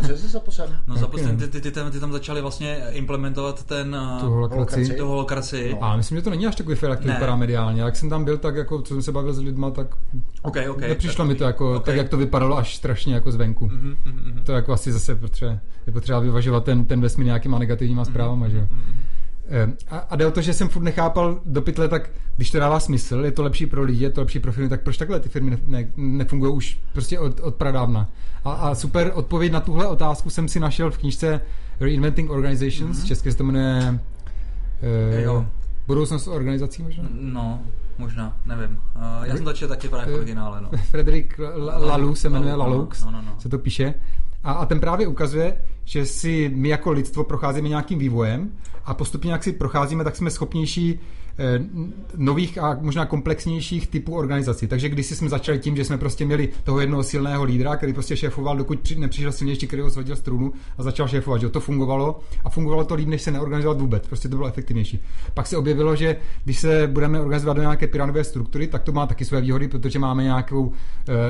[0.07, 0.69] Co jsi zaposem?
[0.87, 3.97] No Zapos, ty, ty, ty, ty, ty, tam začali vlastně implementovat ten...
[4.19, 4.97] Tu holokracii.
[4.97, 5.71] Tu holokracii.
[5.71, 5.83] No.
[5.83, 7.81] A myslím, že to není až takový fér, jak to vypadá mediálně.
[7.81, 9.95] Jak jsem tam byl, tak jako, co jsem se bavil s lidma, tak
[10.41, 11.85] okay, okay, nepřišlo mi to jako, okay.
[11.85, 13.67] tak jak to vypadalo až strašně jako zvenku.
[13.67, 14.43] Mm-hmm, mm-hmm.
[14.43, 18.51] To jako asi zase potřeba, je potřeba vyvažovat ten, ten vesmír nějakýma negativníma zprávama, mm-hmm,
[18.51, 18.67] že jo.
[18.71, 19.12] Mm-hmm.
[19.89, 22.79] A, a jde o to, že jsem furt nechápal do pytle, tak když to dává
[22.79, 25.29] smysl, je to lepší pro lidi, je to lepší pro firmy, tak proč takhle ty
[25.29, 28.09] firmy ne, ne, nefungují už prostě od, od pradávna.
[28.43, 31.41] A, a super odpověď na tuhle otázku jsem si našel v knížce
[31.79, 33.07] Reinventing Organizations, mm-hmm.
[33.07, 33.99] české se to jmenuje
[35.35, 35.45] uh,
[35.87, 37.03] Budoucnost organizací možná?
[37.11, 37.59] No,
[37.97, 38.79] možná, nevím.
[38.95, 40.61] Uh, já jsem to četl taky právě v originále.
[40.61, 40.69] No.
[40.77, 41.39] Frederick
[41.77, 43.35] Laloux se jmenuje Laloux, no, no, no.
[43.39, 43.93] se to píše.
[44.43, 48.51] A, a ten právě ukazuje, že si my jako lidstvo procházíme nějakým vývojem
[48.85, 50.99] a postupně jak si procházíme, tak jsme schopnější
[52.17, 54.67] nových a možná komplexnějších typů organizací.
[54.67, 58.17] Takže když jsme začali tím, že jsme prostě měli toho jednoho silného lídra, který prostě
[58.17, 61.41] šéfoval, dokud nepřišel silnější, který ho shodil z trůnu a začal šéfovat.
[61.41, 64.07] Že to fungovalo a fungovalo to líp, než se neorganizovat vůbec.
[64.07, 64.99] Prostě to bylo efektivnější.
[65.33, 69.07] Pak se objevilo, že když se budeme organizovat do nějaké pyramidové struktury, tak to má
[69.07, 70.73] taky své výhody, protože máme nějakou uh,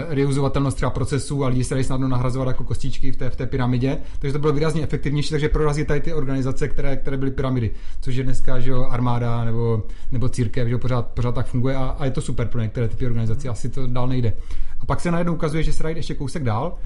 [0.07, 3.45] reuzovatelnost třeba procesů a lidi se dají snadno nahrazovat jako kostičky v té, v té
[3.45, 3.97] pyramidě.
[4.19, 8.15] Takže to bylo výrazně efektivnější, takže prorazí tady ty organizace, které, které byly pyramidy, což
[8.15, 12.05] je dneska že jo, armáda nebo nebo církev, že pořád, pořád tak funguje a, a,
[12.05, 14.33] je to super pro některé typy organizací, asi to dál nejde.
[14.79, 16.77] A pak se najednou ukazuje, že se dají ještě kousek dál,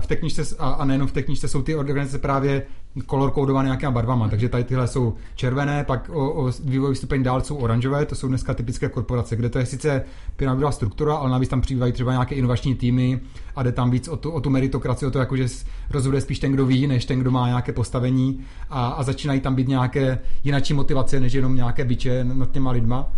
[0.00, 2.62] v té knižce, a, a nejenom v té knižce, jsou ty organizace právě
[3.10, 7.40] color kódované nějakýma barvama, takže tady tyhle jsou červené, pak o, o vývojový stupeň dál
[7.40, 10.04] jsou oranžové, to jsou dneska typické korporace, kde to je sice
[10.36, 13.20] pyramidová struktura, ale navíc tam přibývají třeba nějaké inovační týmy
[13.56, 15.46] a jde tam víc o tu, o tu meritokracii, o to, jako, že
[15.90, 18.40] rozhoduje spíš ten, kdo ví, než ten, kdo má nějaké postavení
[18.70, 23.08] a, a začínají tam být nějaké jinačí motivace, než jenom nějaké biče nad těma lidma.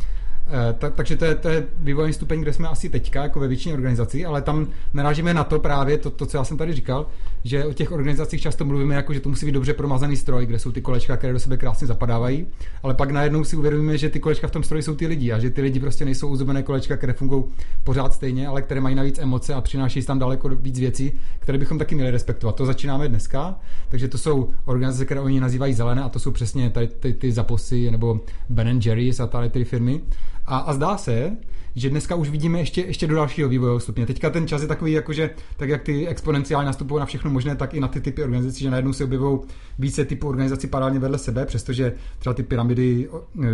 [0.47, 3.49] Eh, tak, takže to je, to je vývojový stupeň, kde jsme asi teďka, jako ve
[3.49, 7.07] většině organizací, ale tam narážíme na to právě, to, to, co já jsem tady říkal,
[7.45, 10.59] že o těch organizacích často mluvíme jako, že to musí být dobře promazaný stroj, kde
[10.59, 12.47] jsou ty kolečka, které do sebe krásně zapadávají,
[12.83, 15.39] ale pak najednou si uvědomíme, že ty kolečka v tom stroji jsou ty lidi a
[15.39, 17.45] že ty lidi prostě nejsou uzubené kolečka, které fungují
[17.85, 21.79] pořád stejně, ale které mají navíc emoce a přinášejí tam daleko víc věcí, které bychom
[21.79, 22.57] taky měli respektovat.
[22.57, 23.57] To začínáme dneska,
[23.89, 27.33] takže to jsou organizace, které oni nazývají zelené a to jsou přesně tady ty, ty
[27.33, 30.01] zaposy nebo Ben Jerry's a tady ty firmy.
[30.47, 31.37] A, a zdá se,
[31.77, 34.07] že dneska už vidíme ještě, ještě do dalšího vývojového stupně.
[34.07, 37.75] Teďka ten čas je takový, jakože tak jak ty exponenciálně nastupují na všechno možné, tak
[37.75, 39.41] i na ty typy organizací, že najednou se objevují
[39.79, 43.09] více typů organizací paralelně vedle sebe, přestože třeba ty pyramidy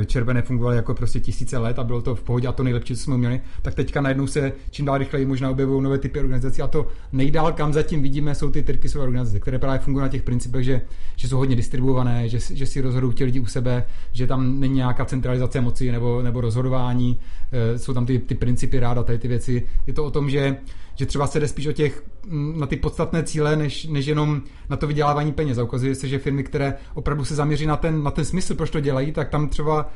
[0.07, 3.03] červené fungovaly jako prostě tisíce let a bylo to v pohodě a to nejlepší, co
[3.03, 6.67] jsme měli, tak teďka najednou se čím dál rychleji možná objevují nové typy organizací a
[6.67, 10.65] to nejdál, kam zatím vidíme, jsou ty Tyrkisové organizace, které právě fungují na těch principech,
[10.65, 10.81] že,
[11.17, 14.75] že jsou hodně distribuované, že, že si rozhodují ti lidi u sebe, že tam není
[14.75, 17.21] nějaká centralizace moci nebo, nebo rozhodování,
[17.53, 19.67] e, jsou tam ty, ty principy ráda, tady ty věci.
[19.87, 20.57] Je to o tom, že,
[20.95, 24.43] že třeba se jde spíš o těch, mm, na ty podstatné cíle, než, než jenom
[24.69, 25.59] na to vydělávání peněz.
[25.59, 28.71] A ukazuje se, že firmy, které opravdu se zaměří na ten, na ten smysl, proč
[28.71, 29.91] to dělají, tak tam třeba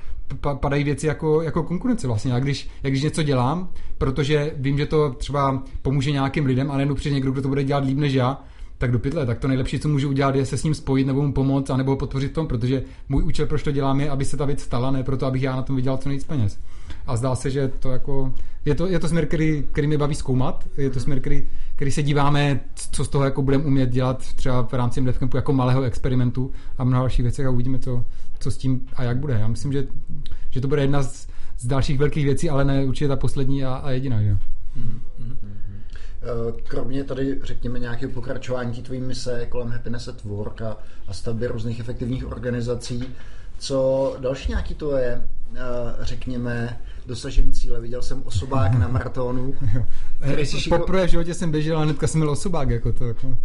[0.61, 2.33] padají věci jako, jako konkurence vlastně.
[2.33, 6.77] A když, jak když něco dělám, protože vím, že to třeba pomůže nějakým lidem a
[6.77, 8.40] nejenom přijde někdo, kdo to bude dělat líp než já,
[8.84, 11.22] tak do pytle, tak to nejlepší, co můžu udělat, je se s ním spojit nebo
[11.22, 14.24] mu pomoct, anebo ho podpořit v tom, protože můj účel, proč to dělám, je, aby
[14.24, 16.58] se ta věc stala, ne proto, abych já na tom vydělal co nejvíc peněz.
[17.06, 18.32] A zdá se, že to jako,
[18.64, 21.90] je to, je to směr, který, který mě baví zkoumat, je to směr, který, který
[21.90, 22.60] se díváme,
[22.92, 26.84] co z toho jako budeme umět dělat třeba v rámci DevCampu jako malého experimentu a
[26.84, 28.04] mnoha dalších věcech a uvidíme, co,
[28.38, 29.34] co s tím a jak bude.
[29.34, 29.86] Já myslím, že,
[30.50, 33.74] že to bude jedna z, z dalších velkých věcí, ale ne určitě ta poslední a,
[33.74, 34.22] a jediná.
[34.22, 34.32] Že?
[34.32, 34.98] Mm-hmm.
[36.64, 40.76] Kromě tady, řekněme, nějakého pokračování té tvojí mise kolem Happiness at Work a,
[41.08, 43.04] a stavby různých efektivních organizací,
[43.58, 45.60] co další nějaký to je, eh,
[46.00, 47.80] řekněme, dosažení cíle.
[47.80, 49.54] Viděl jsem osobák na maratonu.
[50.68, 52.70] Poprvé v životě jsem běžel a hnedka jsem měl osobák.
[52.70, 53.37] Jako to, jako.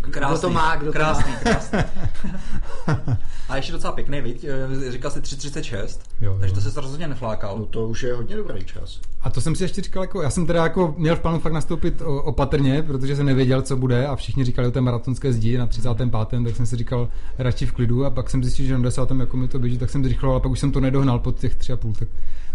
[0.00, 1.38] Krásný, kdo to má, kdo krásný, to má.
[1.38, 1.78] krásný.
[3.48, 4.44] A ještě docela pěkný, viď?
[4.88, 6.36] Eh, Říkal jsi 3.36, Jo, jo.
[6.40, 7.58] takže to se rozhodně neflákal.
[7.58, 9.00] No to už je hodně dobrý čas.
[9.22, 11.52] A to jsem si ještě říkal, jako, já jsem teda jako měl v plánu fakt
[11.52, 15.58] nastoupit o- opatrně, protože jsem nevěděl, co bude a všichni říkali o té maratonské zdi
[15.58, 16.44] na 35.
[16.44, 19.10] tak jsem si říkal radši v klidu a pak jsem zjistil, že na 10.
[19.20, 21.56] jako mi to běží, tak jsem zrychloval a pak už jsem to nedohnal pod těch
[21.56, 22.08] 3,5, tak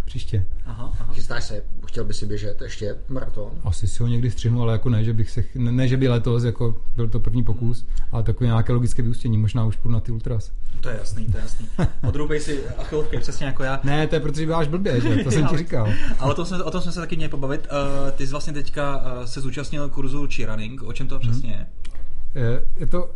[0.05, 0.45] příště.
[0.65, 1.13] Aha, aha.
[1.13, 3.51] Chystáš se, chtěl by si běžet ještě maraton?
[3.63, 6.07] Asi si ho někdy střihnu, ale jako ne, že bych se, ne, ne že by
[6.07, 9.99] letos, jako byl to první pokus, ale takové nějaké logické vyústění, možná už půjdu na
[9.99, 10.51] ty ultras.
[10.81, 11.67] To je jasný, to je jasný.
[12.07, 13.79] Odrubej si achilovky, přesně jako já.
[13.83, 15.23] Ne, to je protože býváš blbě, že?
[15.23, 15.93] To jsem ti říkal.
[16.19, 17.67] Ale o tom jsme, o tom jsme se taky měli pobavit.
[17.71, 20.83] Uh, ty jsi vlastně teďka uh, se zúčastnil kurzu Chi Running.
[20.83, 21.65] O čem to přesně je?
[22.35, 23.09] Eh, Je to,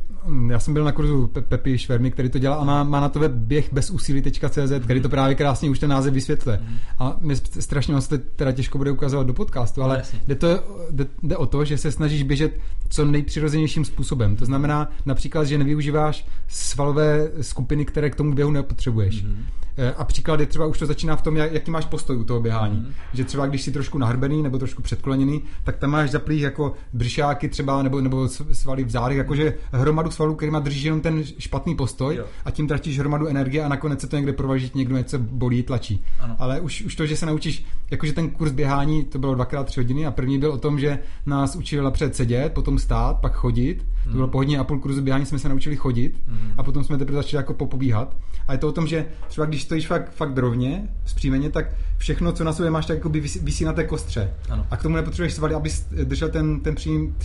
[0.49, 3.09] já jsem byl na kurzu Pe- Pepi Švermy, který to dělá a má, má na
[3.09, 6.59] to web běh bez úsilí.cz, který to právě krásně už ten název vysvětluje.
[6.99, 10.47] A mě st- strašně moc to teda těžko bude ukazovat do podcastu, ale jde, to,
[10.91, 14.35] jde, jde o to, že se snažíš běžet co nejpřirozenějším způsobem.
[14.35, 19.23] To znamená například, že nevyužíváš svalové skupiny, které k tomu běhu nepotřebuješ.
[19.27, 19.66] Eh,
[19.97, 22.39] A příklad je třeba už to začíná v tom, jak- jaký máš postoj u toho
[22.39, 22.77] běhání.
[22.77, 22.93] Mhm.
[23.13, 27.49] Že třeba když jsi trošku nahrbený nebo trošku předkloněný, tak tam máš zaplých jako břišáky
[27.49, 32.15] třeba nebo, nebo svaly v zádech, jakože hromadu svalů, kterýma držíš jenom ten špatný postoj
[32.15, 32.25] Jo.
[32.45, 36.03] a tím tratíš hromadu energie a nakonec se to někde provaží, někdo něco bolí, tlačí.
[36.19, 36.35] Ano.
[36.39, 39.79] Ale už, už to, že se naučíš, jakože ten kurz běhání, to bylo dvakrát tři
[39.79, 43.85] hodiny a první byl o tom, že nás učil napřed sedět, potom stát, pak chodit.
[44.11, 46.23] To bylo po hodině a půl kurzu běhání jsme se naučili chodit
[46.57, 48.15] a potom jsme teprve začali jako popobíhat.
[48.47, 51.65] A je to o tom, že třeba když stojíš fakt, fakt rovně, zpříjmeně, tak
[51.97, 54.33] všechno, co na sobě máš, tak jako by visí, visí na té kostře.
[54.49, 54.65] Ano.
[54.71, 57.15] A k tomu nepotřebuješ svaly, abys držel ten, ten přím,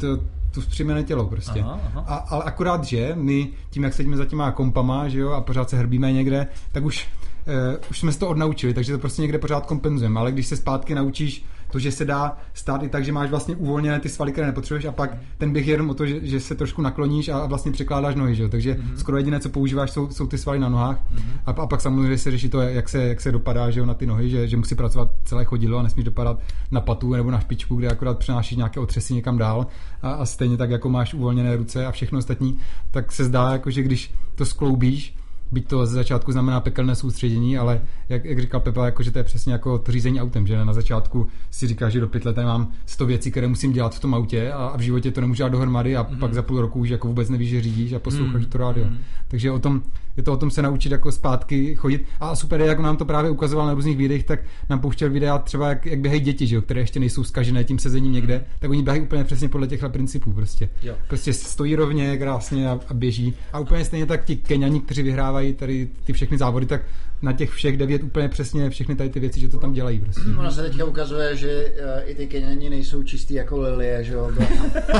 [0.00, 0.18] to,
[0.50, 1.60] tu zpříjmené tělo prostě.
[1.60, 2.04] Aha, aha.
[2.06, 5.70] A, ale akorát, že my tím, jak sedíme za těma kompama, že jo, a pořád
[5.70, 7.08] se hrbíme někde, tak už,
[7.46, 10.20] uh, už jsme se to odnaučili, takže to prostě někde pořád kompenzujeme.
[10.20, 13.56] Ale když se zpátky naučíš to, že se dá stát i tak, že máš vlastně
[13.56, 16.40] uvolněné ty svaly, které nepotřebuješ a pak ten běh je jenom o to, že, že
[16.40, 18.48] se trošku nakloníš a vlastně překládáš nohy, že jo?
[18.48, 18.96] takže mm-hmm.
[18.96, 21.40] skoro jediné, co používáš, jsou, jsou ty svaly na nohách mm-hmm.
[21.46, 23.94] a, a, pak samozřejmě se řeší to, jak se, jak se dopadá že jo, na
[23.94, 27.40] ty nohy, že, že musí pracovat celé chodidlo a nesmíš dopadat na patu nebo na
[27.40, 29.66] špičku, kde akorát přenášíš nějaké otřesy někam dál
[30.02, 32.58] a, a stejně tak, jako máš uvolněné ruce a všechno ostatní,
[32.90, 35.15] tak se zdá, jako, že když to skloubíš,
[35.52, 39.18] byť to ze začátku znamená pekelné soustředění, ale jak, jak říkal Pepa, jako, že to
[39.18, 42.32] je přesně jako to řízení autem, že na začátku si říká, že do pět let
[42.32, 45.20] tady mám 100 věcí, které musím dělat v tom autě a, a v životě to
[45.20, 46.18] nemůžu dát dohromady a mm-hmm.
[46.18, 48.50] pak za půl roku už jako vůbec nevíš, že řídíš a posloucháš Mhm.
[48.50, 48.86] to rádio.
[48.86, 48.98] Mhm.
[49.28, 49.82] Takže o tom,
[50.16, 52.04] je to o tom se naučit jako zpátky chodit.
[52.20, 55.38] A super je, jak nám to právě ukazoval na různých videích, tak nám pouštěl videa
[55.38, 58.70] třeba, jak, jak běhají děti, že jo, které ještě nejsou zkažené tím sezením někde, tak
[58.70, 60.68] oni běhají úplně přesně podle těchto principů prostě.
[60.82, 60.94] Jo.
[61.08, 63.34] Prostě stojí rovně, krásně a, a běží.
[63.52, 66.82] A úplně stejně tak ti Keňani, kteří vyhrávají tady ty všechny závody, tak
[67.22, 70.22] na těch všech devět úplně přesně všechny tady ty věci, že to tam dělají prostě.
[70.38, 74.32] Ono se teďka ukazuje, že eh, i ty Keňani nejsou čistý jako lilie, že jo.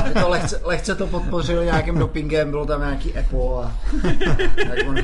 [0.07, 3.79] Že to lehce, lehce to podpořili nějakým dopingem, bylo tam nějaký Apple a
[4.55, 4.95] tak on,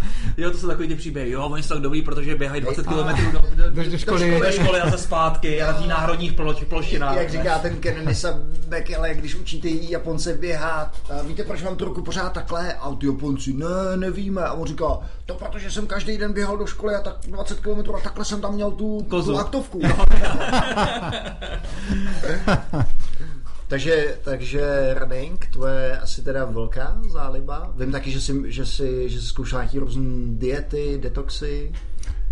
[0.36, 1.30] Jo, to jsou takový ty příběhy.
[1.30, 2.90] Jo, oni jsou tak dobrý, protože běhají 20 A.
[2.92, 4.40] km do, do, Jdeš do školy.
[4.40, 7.16] do školy a ze zpátky a na národních ploš, plošinách.
[7.16, 11.84] jak říká ten Kenenisa Bekele, když učí ty Japonce běhat, a víte, proč mám tu
[11.84, 12.74] ruku pořád takhle?
[12.74, 14.42] A ty Japonci, ne, nevíme.
[14.42, 17.94] A on říká, to protože jsem každý den běhal do školy a tak 20 km
[17.94, 19.32] a takhle jsem tam měl tu, Kozu.
[19.32, 19.80] tu aktovku.
[23.68, 27.72] takže, takže running, to je asi teda velká záliba.
[27.78, 30.04] Vím taky, že jsi, že jsi, že jsi zkoušel nějaký různé
[30.38, 31.72] diety, detoxy.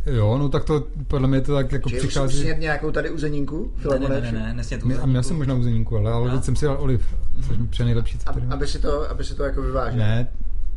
[0.07, 2.41] Jo, no tak to podle mě to tak jako Že už přichází.
[2.41, 3.73] snět nějakou tady uzeninku?
[3.91, 4.87] Ne, ne, ne, ne, ne, nesně to.
[4.87, 7.15] Mě- A měl jsem možná uzeninku, ale, ale teď jsem si dal oliv,
[7.47, 8.53] což mi přijde nejlepší, mám.
[8.53, 9.99] aby si to, aby si to jako vyvážil.
[9.99, 10.29] Ne,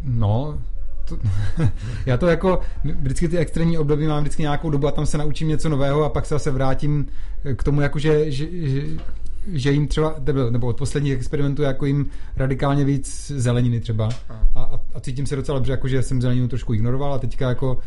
[0.03, 0.59] no,
[1.05, 1.17] to,
[2.05, 2.59] já to jako,
[3.01, 6.09] vždycky ty extrémní období mám vždycky nějakou dobu a tam se naučím něco nového a
[6.09, 7.07] pak se zase vrátím
[7.55, 8.81] k tomu, jako že, že, že
[9.53, 12.05] že jim třeba, nebo, nebo od posledních experimentů jako jim
[12.35, 16.47] radikálně víc zeleniny třeba a, a, a cítím se docela dobře, jako že jsem zeleninu
[16.47, 17.77] trošku ignoroval a teďka jako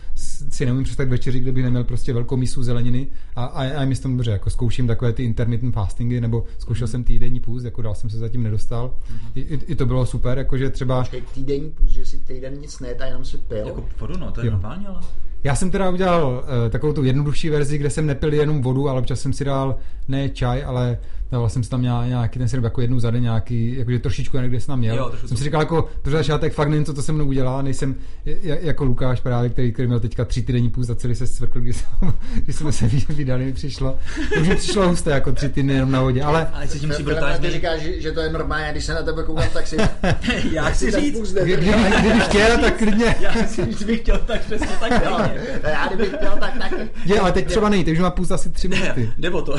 [0.50, 3.06] si neumím představit večeři, kde bych neměl prostě velkou mísu zeleniny
[3.36, 6.86] a, a, a mi s tom dobře, jako zkouším takové ty intermittent fastingy, nebo zkoušel
[6.86, 8.94] jsem týdenní půst, jako dál jsem se zatím nedostal.
[9.34, 12.80] I, i, I to bylo super, jakože třeba Počkej, týdenní půst, že si týden nic
[12.80, 13.66] ne, a jenom si pil.
[13.66, 14.52] Jako vodu, no, to je Jo.
[14.52, 15.00] normální, ale...
[15.44, 19.00] Já jsem teda udělal uh, takovou tu jednodušší verzi, kde jsem nepil jenom vodu, ale
[19.00, 19.76] občas jsem si dal
[20.08, 20.98] ne čaj, ale
[21.32, 24.38] dával jsem si tam nějak, nějaký ten syrup jako jednou za den, nějaký, jakože trošičku
[24.38, 24.96] někde jsem tam měl.
[24.96, 27.62] Jo, jsem si to- říkal jako, pro začátek fakt nevím, co to se mnou udělá,
[27.62, 31.26] nejsem j- jako Lukáš právě, který, který měl teďka tři týdenní půst a celý se
[31.26, 32.12] svrkl, když, jsem,
[32.44, 33.96] když jsme se vydali, mi přišlo.
[34.40, 37.02] Už mi přišlo husté, jako tři týdny jenom na vodě, ale Ale si tím musí
[37.02, 39.66] Filip, brutálně ty říkáš, že, že to je normální, když se na tebe koukám, tak
[39.66, 39.76] si,
[40.52, 41.74] Já chci si říct, půst kdy- nedržel.
[41.78, 43.16] kdyby, kdyby chtěl, tak klidně.
[43.20, 45.40] já si říct, bych chtěl tak přesně tak stejně.
[45.72, 46.88] Já kdybych chtěl, tak taky.
[47.04, 49.10] Je, ale teď třeba není, teď už má půst asi tři minuty.
[49.18, 49.56] Jde o to.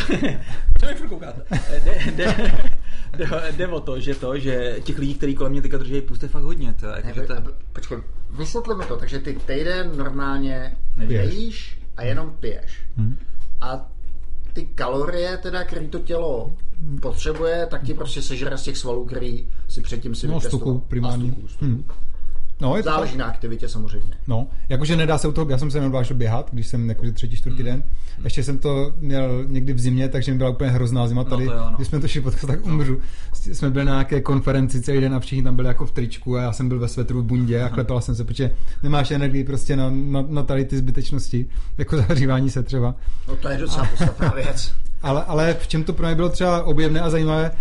[0.98, 1.42] Co mi koukáte?
[1.84, 2.36] Jde, jde,
[3.18, 3.28] jde,
[3.58, 6.30] jde o to, že to, že těch lidí, kteří kolem mě teďka drží pust, je
[6.30, 6.74] fakt hodně.
[6.74, 7.42] To, jako, že to, Ne,
[7.74, 7.98] Počkej,
[8.38, 8.98] vysvětli mi to.
[8.98, 12.80] Takže ty týden normálně nejíš a jenom piješ.
[13.62, 13.90] A
[14.54, 16.52] ty kalorie, teda, který to tělo
[17.02, 20.78] potřebuje, tak ti prostě sežere z těch svalů, který si předtím si No, vytestoval.
[20.88, 21.30] primárně.
[21.30, 21.66] A stuku, stuku.
[21.66, 21.84] Hm.
[22.62, 23.20] No, je to Záleží tak.
[23.20, 24.14] na aktivitě samozřejmě.
[24.28, 27.38] No, jakože nedá se u toho, já jsem se neodvážil běhat, když jsem jakože třetí,
[27.38, 27.84] čtvrtý den.
[28.24, 31.46] Ještě jsem to měl někdy v zimě, takže mi byla úplně hrozná zima tady.
[31.46, 31.76] to jo, no.
[31.76, 33.00] Když jsme to šli potkat, tak umřu.
[33.34, 36.42] Jsme byli na nějaké konferenci celý den a všichni tam byli jako v tričku a
[36.42, 38.52] já jsem byl ve svetru v bundě a klepal jsem se, protože
[38.84, 41.46] nemáš energii prostě na, na, na tady ty zbytečnosti,
[41.78, 42.96] jako zahřívání se třeba.
[43.28, 44.74] No to je docela podstatná věc.
[45.04, 47.52] Ale, ale v čem to pro mě bylo třeba objevné a zajímavé,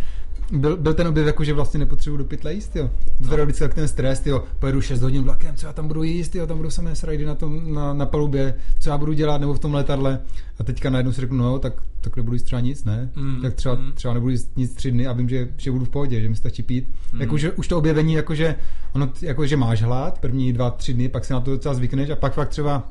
[0.51, 2.90] byl, byl ten objev jako, že vlastně nepotřebuji do pytle jíst, jo.
[3.22, 4.44] To teda vždycky tak ten stres, jo.
[4.59, 7.34] Pojedu 6 hodin vlakem, co já tam budu jíst, jo, tam budou samé srajdy na,
[7.34, 10.20] tom, na, na palubě, co já budu dělat, nebo v tom letadle.
[10.59, 13.11] A teďka najednou si řeknu, no, tak, tak nebudu jíst třeba nic, ne?
[13.16, 13.92] Mm, tak třeba, mm.
[13.92, 16.36] třeba nebudu jíst nic tři dny a vím, že, že budu v pohodě, že mi
[16.36, 16.88] stačí pít.
[17.12, 17.20] Mm.
[17.20, 18.55] Jako, že už to objevení, jakože,
[18.92, 21.74] ono, t- jako, že máš hlad, první dva, tři dny, pak se na to docela
[21.74, 22.88] zvykneš a pak fakt třeba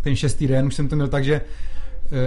[0.00, 1.40] ten šestý den už jsem to měl tak, že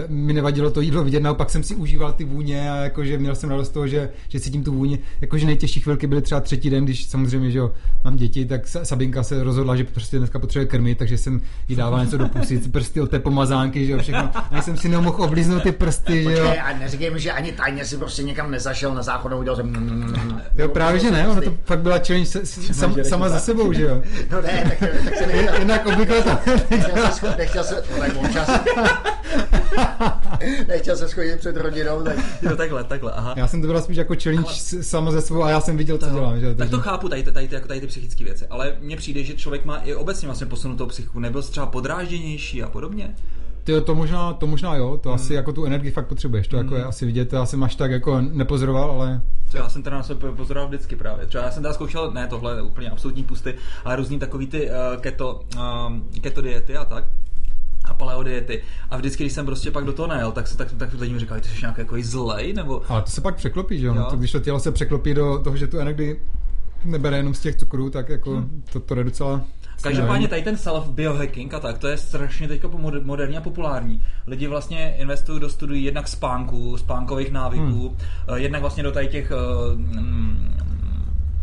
[0.07, 3.49] mi nevadilo to jídlo vidět, naopak jsem si užíval ty vůně a jakože měl jsem
[3.49, 4.99] radost z toho, že, že cítím tu vůni.
[5.21, 7.71] Jakože nejtěžší chvilky byly třeba třetí den, když samozřejmě, že jo,
[8.03, 11.75] mám děti, tak Sa- Sabinka se rozhodla, že prostě dneska potřebuje krmit, takže jsem jí
[11.75, 14.29] dával něco do pusy, prsty od té pomazánky, že jo, všechno.
[14.51, 16.45] A jsem si nemohl oblíznout ty prsty, že jo.
[16.45, 19.55] Počkej, a neříkej mi, že ani tajně si prostě někam nezašel na záchod a udělal
[19.55, 20.13] jsem...
[20.57, 22.29] Jo, právě, že ne, ono to fakt byla challenge
[22.71, 24.01] sam, sama za sebou, že jo.
[24.31, 26.29] No ne, tak, tak se nechtěl, Jinak obvykle to...
[26.69, 28.49] nechtěl se, nechtěl se, no tak občas,
[30.67, 33.33] nechtěl se schodit před rodinou, tak jo, takhle, takhle, aha.
[33.37, 35.97] Já jsem to byla spíš jako challenge s- sama ze sebou a já jsem viděl,
[35.97, 36.55] co dělám, že.
[36.55, 39.23] Tak to chápu, tady, ty- tady, ty- jako tady ty psychické věci, ale mně přijde,
[39.23, 43.15] že člověk má i obecně vlastně posunutou psychiku, nebyl jsi třeba podrážděnější a podobně.
[43.63, 46.75] Ty, to možná, to možná jo, to asi jako tu energii fakt potřebuješ, to jako
[46.75, 49.97] je asi vidět, to já jsem až tak jako nepozoroval, ale Co já jsem teda
[49.97, 51.25] na sebe pozoroval vždycky právě.
[51.25, 53.55] Třeba já jsem teda zkoušel, ne tohle úplně absolutní pusty,
[53.85, 55.41] ale různý takový ty uh, keto,
[55.87, 57.03] um, keto diety a tak
[57.91, 58.61] a paleo diety.
[58.89, 61.19] A vždycky, když jsem prostě pak do toho nejel, tak, se, tak, tak lidi mi
[61.19, 63.99] říkali, ty jsi nějaký jako zlej, nebo ale to se pak překlopí, že jo, Jo.
[63.99, 66.21] no, to, když to tělo se překlopí do toho, že tu energii
[66.85, 69.41] nebere jenom z těch cukrů, tak jako to, to je docela...
[69.81, 74.03] Každopádně tady ten self biohacking a tak, to je strašně teďka moder- moderní a populární.
[74.27, 77.95] Lidi vlastně investují do studií jednak spánku, spánkových návyků,
[78.27, 78.37] hmm.
[78.37, 80.55] jednak vlastně do tady těch uh, mm,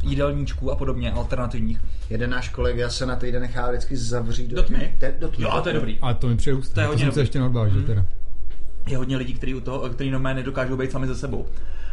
[0.02, 1.80] jídelníčků a podobně, alternativních.
[2.10, 4.96] jeden náš kolega se na týden nechá vždycky zavřít Do tmy?
[4.98, 5.44] Te, do tmy.
[5.44, 5.98] Jo, do to je dobrý.
[6.02, 7.86] A to mi přijde To to, je to hodně jsem se ještě neodvážil Mhm.
[7.86, 8.04] teda.
[8.86, 11.46] Je hodně lidí, kteří u toho, který normálně nedokážou být sami ze sebou.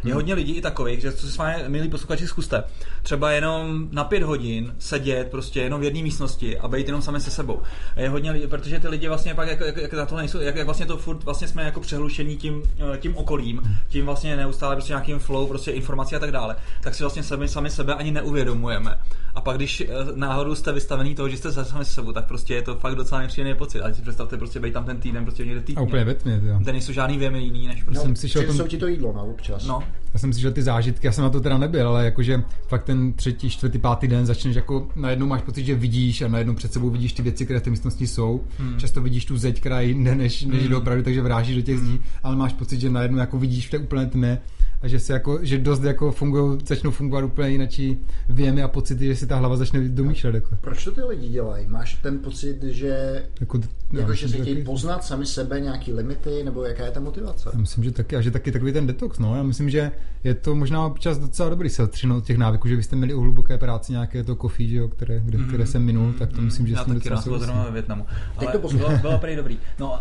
[0.04, 2.64] Je hodně lidí i takových, že to s vámi, milí posluchači, zkuste.
[3.04, 7.22] Třeba jenom na pět hodin sedět prostě jenom v jedné místnosti a být jenom sami
[7.22, 7.62] se sebou.
[7.96, 10.56] Je hodně lidí, protože ty lidi vlastně pak jak, jak, jak na to nejsou, jak,
[10.56, 14.76] jak, vlastně to furt vlastně jsme jako přehlušení tím, eh, tím okolím, tím vlastně neustále
[14.76, 18.12] prostě nějakým flow, prostě informací a tak dále, tak si vlastně sami, sami sebe ani
[18.12, 18.98] neuvědomujeme.
[19.36, 22.54] A pak když eh, náhodou jste vystavený toho, že jste sami se sebou, tak prostě
[22.56, 23.82] je to fakt docela nepříjemný pocit.
[23.82, 25.80] A si představte prostě být tam ten týden prostě někde týdně.
[25.80, 26.58] A úplně ve tmě, jo.
[26.60, 27.98] Kde nejsou žádný věmy jiný, než prostě.
[27.98, 29.66] No, jsem slyšel o tom- ti to jídlo, no, občas.
[29.66, 29.84] No,
[30.14, 33.14] Já jsem slyšel ty zážitky, já jsem na to teda nebyl, ale jakože fakt ten
[33.14, 36.90] třetí, čtvrtý, pátý den začneš jako najednou máš pocit, že vidíš a najednou před sebou
[36.90, 38.44] vidíš ty věci, které v té místnosti jsou.
[38.60, 38.78] Hmm.
[38.80, 40.70] Často vidíš tu zeď, která je jinde než, než Hmm.
[40.70, 43.78] doopravdy, takže vrážíš do těch zdí, ale máš pocit, že najednou jako vidíš v té
[43.78, 44.42] úplné tmě
[44.82, 47.98] a že se jako, že dost jako fungují, začnou fungovat úplně jinačí
[48.30, 50.36] věmy a pocity, že si ta hlava začne domýšlet.
[50.36, 51.68] Jako, Proč to ty lidi dělají?
[51.68, 53.60] Máš ten pocit, že jako,
[53.92, 57.00] no, jako, že se chtějí taky- poznat sami sebe, nějaký limity, nebo jaká je ta
[57.00, 57.50] motivace?
[57.54, 59.36] Já myslím, že taky, a že taky takový ten detox, no.
[59.36, 59.92] Já myslím, že
[60.24, 63.14] je to možná občas docela dobrý se odstřinout od těch návyků, že vy jste měli
[63.14, 66.42] u hluboké práci nějaké to kofí, že jo, které, kde, které jsem minul, tak to
[66.42, 66.80] myslím, že Mhm.
[66.80, 68.06] já tím taky zrovna ve Větnamu.
[68.38, 68.90] Ale to poslouchám.
[68.90, 69.58] bylo, bylo prý dobrý.
[69.80, 69.98] No, uh,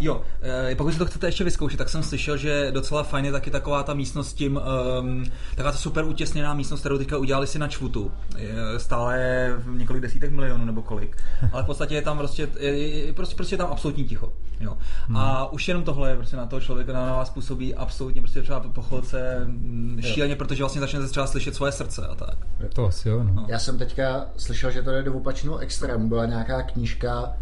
[0.00, 3.32] jo, uh, pokud si to chcete ještě vyzkoušet, tak jsem slyšel, že docela fajn je
[3.32, 4.60] taky taková ta místnost s tím,
[5.00, 8.12] um, taková ta super utěsněná místnost, kterou teďka udělali si na čvutu.
[8.38, 11.16] Je, stále je v několik desítek milionů nebo kolik.
[11.52, 14.32] Ale v podstatě je tam prostě, je, je, prostě, prostě je tam absolutní ticho.
[14.60, 14.76] Jo.
[15.06, 15.16] Hmm.
[15.16, 18.60] A už jenom tohle je prostě na toho člověka na vás působí absolutně prostě třeba
[18.60, 22.38] po chodce mm, šíleně, protože vlastně začnete třeba slyšet svoje srdce a tak.
[22.74, 23.46] To asi jo, no.
[23.48, 26.08] Já jsem teďka slyšel, že to jde do opačného extrému.
[26.08, 27.36] Byla nějaká knížka,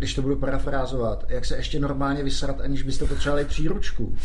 [0.00, 4.04] když to budu parafrázovat, jak se ještě normálně vysrat, aniž byste potřebovali příručku.
[4.04, 4.16] Uh,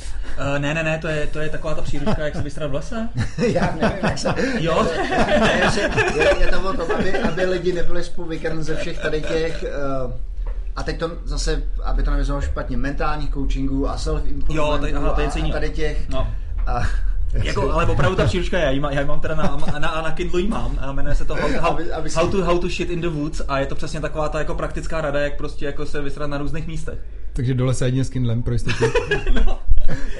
[0.57, 3.09] ne, ne, ne, to je, to je taková ta příručka, jak se vystrat v lese.
[3.47, 4.33] Já nevím, jak se...
[4.59, 4.87] Jo?
[5.39, 9.21] Ne, že je, je to o tom, aby, aby lidi nebyli spovykrn ze všech tady
[9.21, 9.65] těch...
[10.05, 10.11] Uh,
[10.75, 15.15] a teď to zase, aby to nevyzvalo špatně, mentálních coachingů a self Jo, tady- aha,
[15.19, 16.09] je a, a tady těch...
[16.09, 16.33] No.
[16.67, 16.83] A,
[17.43, 20.01] Jako, ale opravdu ta příručka je, já ji mám, já ji mám teda na, na,
[20.01, 22.43] na Kindle ji mám, a jmenuje se to how, how, Aby- aby si- how, to,
[22.45, 25.19] how to shit in the woods a je to přesně taková ta jako praktická rada,
[25.19, 26.99] jak prostě jako se vysrat na různých místech.
[27.33, 28.85] Takže dole se jedině s Kindlem pro jistotu.
[29.45, 29.59] No.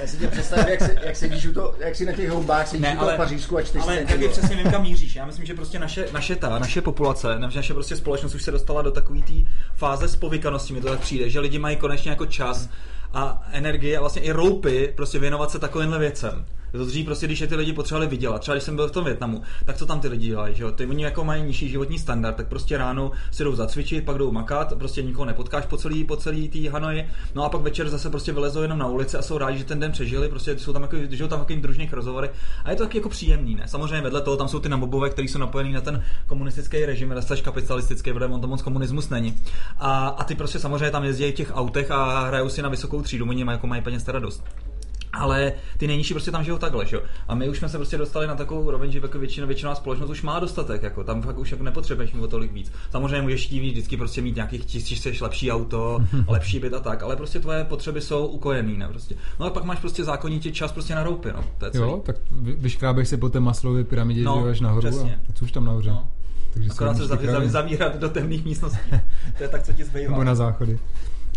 [0.00, 2.66] Já si tě představím, jak, se, jak sedíš u to, jak si na těch houbách
[2.68, 4.82] sedíš Ne, u toho ale- pařížsku a čteš si Ale ten taky přesně vím, kam
[4.82, 5.16] míříš.
[5.16, 8.50] Já myslím, že prostě naše, naše ta, naše populace, naše, naše prostě společnost už se
[8.50, 9.32] dostala do takové té
[9.74, 12.68] fáze spovykanosti, mi to tak přijde, že lidi mají konečně jako čas
[13.14, 16.46] a energie a vlastně i roupy prostě věnovat se takovýmhle věcem.
[16.72, 19.04] To dřív prostě, když je ty lidi potřebovali vydělat, třeba když jsem byl v tom
[19.04, 20.72] Větnamu, tak co tam ty lidi dělají, že jo?
[20.72, 24.32] Ty oni jako mají nižší životní standard, tak prostě ráno si jdou zacvičit, pak jdou
[24.32, 28.10] makat, prostě nikoho nepotkáš po celý, po celý tý Hanoji, no a pak večer zase
[28.10, 30.82] prostě vylezou jenom na ulici a jsou rádi, že ten den přežili, prostě jsou tam
[30.82, 32.30] jako, žijou tam takovým družných rozhovory
[32.64, 33.68] a je to taky jako příjemný, ne?
[33.68, 37.42] Samozřejmě vedle toho tam jsou ty nabobové, kteří jsou napojený na ten komunistický režim, slash
[37.42, 39.40] kapitalistický, protože on to moc komunismus není.
[39.78, 43.02] A, a ty prostě samozřejmě tam jezdí v těch autech a hrajou si na vysokou
[43.02, 44.44] třídu, oni mají, jako mají peněz teda dost.
[45.16, 47.02] Ale ty nejnižší prostě tam žijou takhle, že jo?
[47.28, 50.10] A my už jsme se prostě dostali na takovou roveň, že jako většina, většinová společnost
[50.10, 52.72] už má dostatek, jako tam fakt už jako nepotřebuješ mít o tolik víc.
[52.90, 55.98] Samozřejmě můžeš chtít vždycky prostě mít nějakých tisíc, chceš lepší auto,
[56.28, 58.88] lepší byt a tak, ale prostě tvoje potřeby jsou ukojený, ne?
[58.88, 59.14] Prostě.
[59.40, 61.44] No a pak máš prostě zákonitě čas prostě na roupy, no.
[61.58, 61.90] To je celý.
[61.90, 65.20] Jo, tak vy- vyškrábeš se po té maslově pyramidě, No, až nahoru přesně.
[65.30, 65.90] a co už tam nahoře.
[65.90, 66.08] No.
[66.54, 67.06] Takže Akorát se
[67.48, 68.78] zavírat do temných místností.
[69.36, 70.10] to je tak, co ti zbývá.
[70.10, 70.78] Nebo na záchody.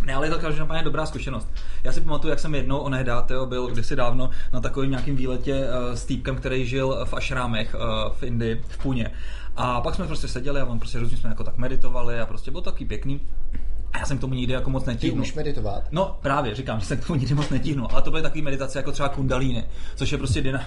[0.05, 1.47] Ne, ale je to každopádně dobrá zkušenost.
[1.83, 5.67] Já si pamatuju, jak jsem jednou onehdy, tyjo, byl kdysi dávno na takovém nějakém výletě
[5.67, 9.11] uh, s týpkem, který žil v ašrámech uh, v Indii, v Puně.
[9.55, 12.51] A pak jsme prostě seděli a on prostě různě jsme jako tak meditovali a prostě
[12.51, 13.21] bylo to taky pěkný.
[13.93, 15.17] A já jsem k tomu nikdy jako moc Ty netíhnul.
[15.17, 15.83] umíš meditovat?
[15.91, 18.79] No právě, říkám, že se k tomu nikdy moc netíhnu, ale to byly takové meditace
[18.79, 19.63] jako třeba kundalíny,
[19.95, 20.61] což je prostě dynam...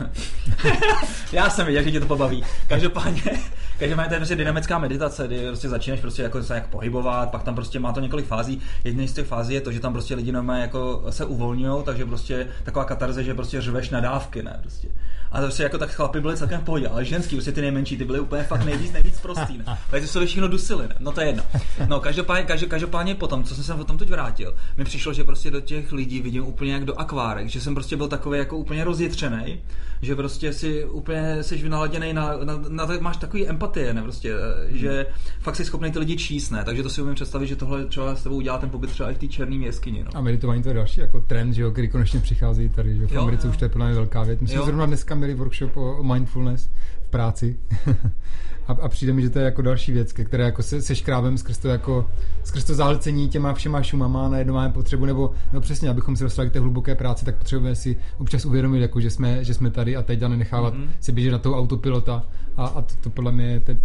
[1.33, 2.45] Já jsem věděl, že tě to pobaví.
[2.69, 3.23] Každopádně,
[3.79, 7.43] každopádně to je prostě dynamická meditace, kdy prostě začínáš prostě jako se jak pohybovat, pak
[7.43, 8.61] tam prostě má to několik fází.
[8.85, 12.05] Jedna z těch fází je to, že tam prostě lidi normálně jako se uvolňují, takže
[12.07, 14.89] prostě taková katarze, že prostě řveš na dávky, ne prostě.
[15.33, 17.97] A to prostě jako tak chlapi byli celkem v pohodě, ale ženský, prostě ty nejmenší,
[17.97, 19.65] ty byly úplně fakt nejvíc, nejvíc prostý, ne?
[19.91, 20.95] Takže se to všechno dusili, ne?
[21.01, 21.43] No to je jedno.
[21.89, 25.25] No každopádně, každopádně, každopádně potom, co jsem se o tom teď vrátil, mi přišlo, že
[25.25, 28.57] prostě do těch lidí vidím úplně jak do akvárek, že jsem prostě byl takový jako
[28.57, 29.61] úplně rozjetřený,
[30.03, 34.35] že prostě si úplně jsi vynaladěný na, na, na, na, máš takový empatie, ne prostě,
[34.35, 35.07] eh, že
[35.41, 36.65] fakt jsi schopný ty lidi číst, ne?
[36.65, 39.15] Takže to si umím představit, že tohle třeba s tebou udělá ten pobyt třeba i
[39.15, 40.11] v té černé jeskyni, no.
[40.15, 43.09] A meditování to je další jako trend, že jo, který konečně přichází tady, že jo,
[43.09, 43.51] v Jo, Americe jo.
[43.51, 44.41] už to je mě velká věc.
[44.41, 44.65] My Jo.
[44.65, 46.71] zrovna dneska měli workshop o mindfulness
[47.03, 47.59] v práci.
[48.67, 50.95] a, a, přijde mi, že to je jako další věc, ke které jako se, se
[50.95, 52.11] škrábem skrz to, jako,
[52.45, 56.25] skrz to zahlcení těma všema šumama na jedno máme potřebu, nebo no přesně, abychom se
[56.25, 59.71] dostali k té hluboké práci, tak potřebujeme si občas uvědomit, jako, že, jsme, že jsme
[59.71, 60.83] tady a teď a nenechávat Mhm.
[60.83, 60.93] mm-hmm.
[61.01, 62.25] si běžet na toho autopilota.
[62.57, 63.77] A, a to, to podle mě je te,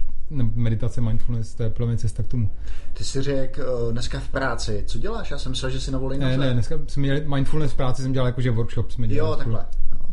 [0.56, 2.50] meditace, mindfulness, to je podle mě cesta k tomu.
[2.94, 5.32] Ty jsi řekl uh, dneska v práci, co děláš?
[5.32, 8.02] Já jsem myslel, že jsi na volné Ne, ne, dneska jsme měli mindfulness v práci,
[8.02, 8.92] jsem dělal jakože workshop.
[8.92, 9.66] Jsme dělali Jo, takhle.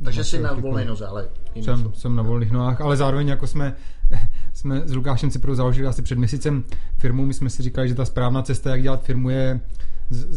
[0.05, 3.77] Takže jsi na volné noze, ale Jsem, jsem na volných nohách, ale zároveň jako jsme,
[4.53, 6.65] jsme s Lukášem si pro založili asi před měsícem
[6.99, 9.61] firmu, my jsme si říkali, že ta správná cesta, jak dělat firmu, je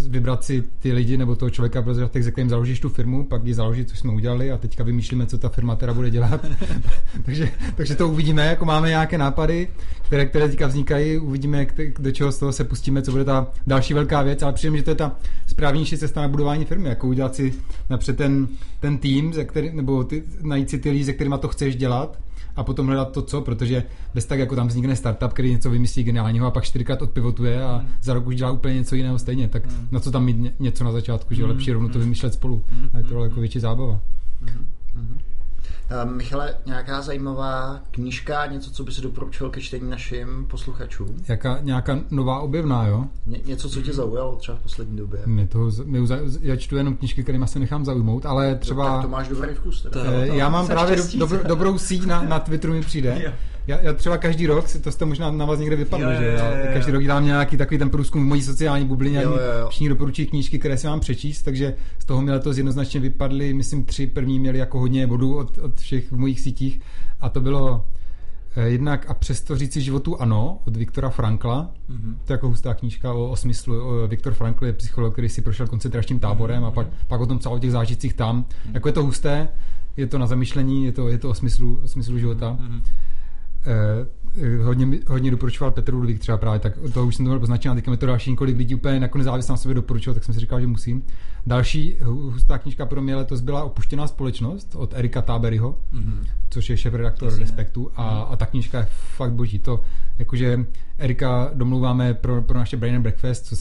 [0.10, 3.46] vybrat si ty lidi nebo toho člověka pro začátek, se kterým založíš tu firmu, pak
[3.46, 6.46] ji založit, což jsme udělali a teďka vymýšlíme, co ta firma teda bude dělat.
[7.26, 9.68] takže, takže to uvidíme, jako máme nějaké nápady,
[10.06, 11.68] které, které teďka vznikají, uvidíme,
[12.00, 14.78] do čeho z toho se pustíme, co bude ta další velká věc, ale přijde mi,
[14.78, 15.16] že to je ta
[15.48, 17.54] správnější cesta na budování firmy, jako udělat si
[17.90, 18.48] napřed ten,
[18.80, 22.20] ten tým, ze který, nebo ty, najít si ty lidi, se kterými to chceš dělat
[22.58, 23.84] a potom hledat to, co, protože
[24.14, 27.78] bez tak jako tam vznikne startup, který něco vymyslí geniálního a pak čtyřikrát odpivotuje a
[27.78, 27.88] Hmm.
[28.02, 30.84] za rok už dělá úplně něco jiného stejně, tak na co tam mít ně- něco
[30.84, 32.64] na začátku, že je lepší rovnou to vymýšlet spolu.
[32.94, 34.00] A je to daleko větší zábava.
[34.42, 34.50] Uh,
[36.04, 41.16] Michale, nějaká zajímavá knížka, něco, co by si doporučil ke čtení našim posluchačům?
[41.28, 43.06] Jaká, nějaká nová objevná, jo?
[43.26, 45.20] Ně, něco, co tě zaujalo třeba v poslední době?
[45.26, 48.94] Mě z- mě, za- já čtu jenom knížky, kterými se nechám zaujmout, ale třeba...
[48.94, 50.04] Tak to máš dobrý vkus teda.
[50.04, 53.34] To- Eh, Já mám právě do, dobro, dobrou síť na, na Twitteru mi přijde.
[53.68, 56.26] Já, já třeba každý rok, si- to jste možná na vás někde vypadlo, Jo, že
[56.28, 59.42] jo, každý rok dělám nějaký takový ten průzkum v mojí sociální bublině Jo, a mi
[59.42, 59.70] jo, jo.
[59.70, 63.86] všichni doporučují knížky, které si mám přečíst, takže z toho mi letos jednoznačně vypadly, myslím
[63.86, 66.80] tři, první měli jako hodně bodů od, od všech v mojich sítích
[67.22, 67.86] a to bylo
[68.56, 71.72] eh, jednak a přesto říci životu ano od Viktora Frankla.
[71.90, 72.18] Mhm.
[72.26, 73.82] To je jako hustá knížka o, o smyslu.
[74.04, 77.40] O, Viktor Frankl je psycholog, který si prošel koncentračním táborem a pak, pak o tom
[77.50, 78.46] o těch zážitcích tam.
[78.74, 79.48] Jako je to husté,
[79.98, 82.58] je to na zamyšlení, je to, je to o, smyslu, o smyslu života.
[82.60, 82.82] Mhm.
[83.68, 87.76] Eh, hodně, hodně doporučoval Petr Ludvík třeba právě, tak to už jsem to měl poznačené,
[87.76, 90.40] teďka mi to další několik lidí úplně jako nezávisle na sobě doporučil, tak jsem si
[90.40, 91.04] říkal, že musím.
[91.46, 96.26] Další hu- hustá knížka pro mě letos byla Opuštěná společnost od Erika Táberyho, Mhm.
[96.50, 97.44] což je šéf-redaktor Jasně.
[97.44, 99.60] Respektu a, a ta knížka je fakt boží.
[99.60, 99.80] To,
[100.20, 100.66] jakože
[100.98, 103.56] Erika domluváme pro, pro naše Brain and Breakfast, co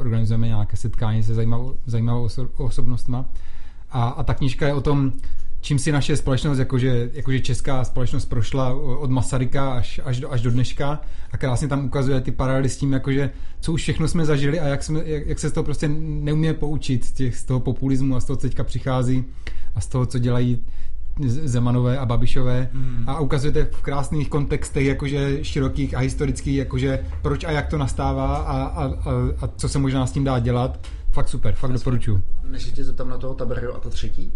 [0.00, 3.24] organizujeme nějaké setkání se zajímavou, zajímavou oso, osobnostma
[3.90, 5.12] a, a ta knížka je o tom,
[5.62, 10.40] čím si naše společnost, jakože, jakože česká společnost prošla od Masaryka až, až, do, až
[10.40, 11.00] do dneška
[11.30, 14.66] a krásně tam ukazuje ty paralely s tím, jakože co už všechno jsme zažili a
[14.68, 18.16] jak, jsme, jak, jak se z toho prostě neumíme poučit z, těch, z toho populismu
[18.16, 19.24] a z toho, co teďka přichází
[19.74, 20.64] a z toho, co dělají
[21.26, 23.04] Zemanové a Babišové hmm.
[23.06, 28.36] a ukazujete v krásných kontextech, jakože širokých a historických, jakože proč a jak to nastává
[28.36, 28.90] a, a, a,
[29.40, 30.86] a co se možná s tím dá dělat.
[31.10, 32.22] Fakt super, fakt doporučuji.
[32.48, 34.32] Než tě zeptám na toho Taberio a to třetí?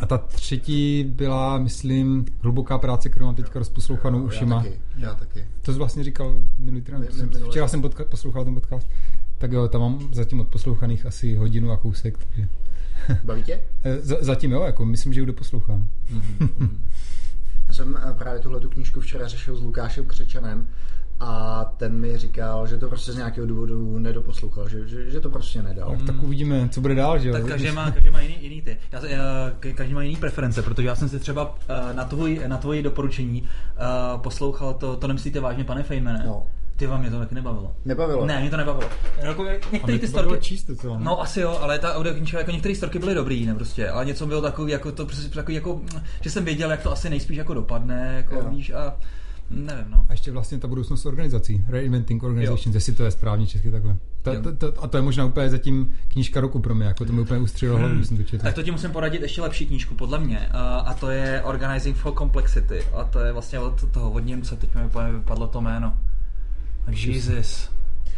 [0.00, 4.56] A ta třetí byla, myslím, hluboká práce, kterou mám teďka rozposlouchanou ušima.
[4.56, 5.46] Já taky, já taky.
[5.62, 7.06] To jsi vlastně říkal minulý týden.
[7.50, 8.86] Včera jsem podka- poslouchal ten podcast.
[9.38, 12.18] Tak jo, tam mám zatím odposlouchaných asi hodinu a kousek.
[12.18, 12.48] Takže...
[13.24, 13.60] Baví tě?
[14.00, 15.88] Z- zatím jo, jako myslím, že ji doposlouchám.
[17.68, 20.68] Já jsem eh, právě tuhle tu knížku včera řešil s Lukášem Křečanem
[21.20, 25.30] a ten mi říkal, že to prostě z nějakého důvodu nedoposlouchal, že, že, že to
[25.30, 25.90] prostě nedal.
[25.90, 27.32] Tak, tak uvidíme, co bude dál, že jo?
[27.34, 28.76] Tak každý má, každý má jiný, jiný ty.
[28.92, 32.56] Já, já, každý má jiný preference, protože já jsem si třeba uh, na, tvoj, na
[32.56, 36.22] tvoji doporučení uh, poslouchal to, to nemyslíte vážně, pane Fejmene?
[36.26, 36.46] No.
[36.76, 37.74] Ty vám mě to taky nebavilo.
[37.84, 38.26] Nebavilo?
[38.26, 38.90] Ne, mě to nebavilo.
[39.22, 40.40] Jako, některé ty storky...
[40.40, 40.98] číst, co?
[40.98, 44.04] No asi jo, ale ta audio knižka, jako některé storky byly dobrý, ne prostě, ale
[44.04, 45.80] něco bylo takový, jako to prostě takový, jako,
[46.20, 48.50] že jsem věděl, jak to asi nejspíš jako dopadne, jako jo.
[48.50, 48.96] víš, a
[49.50, 50.06] nevím, no.
[50.08, 53.96] A ještě vlastně ta budoucnost organizací, Reinventing Organizations, jestli to je správně česky takhle.
[54.22, 57.12] Ta, ta, ta, a to je možná úplně zatím knížka roku pro mě, jako to
[57.12, 58.44] mi úplně ustřelilo hlavu, jsem to četl.
[58.44, 60.48] Tak to ti musím poradit ještě lepší knížku, podle mě,
[60.84, 64.74] a to je Organizing for Complexity, a to je vlastně od toho od Němce, teď
[64.74, 64.82] mi
[65.12, 65.96] vypadlo to jméno.
[66.88, 67.70] Jesus.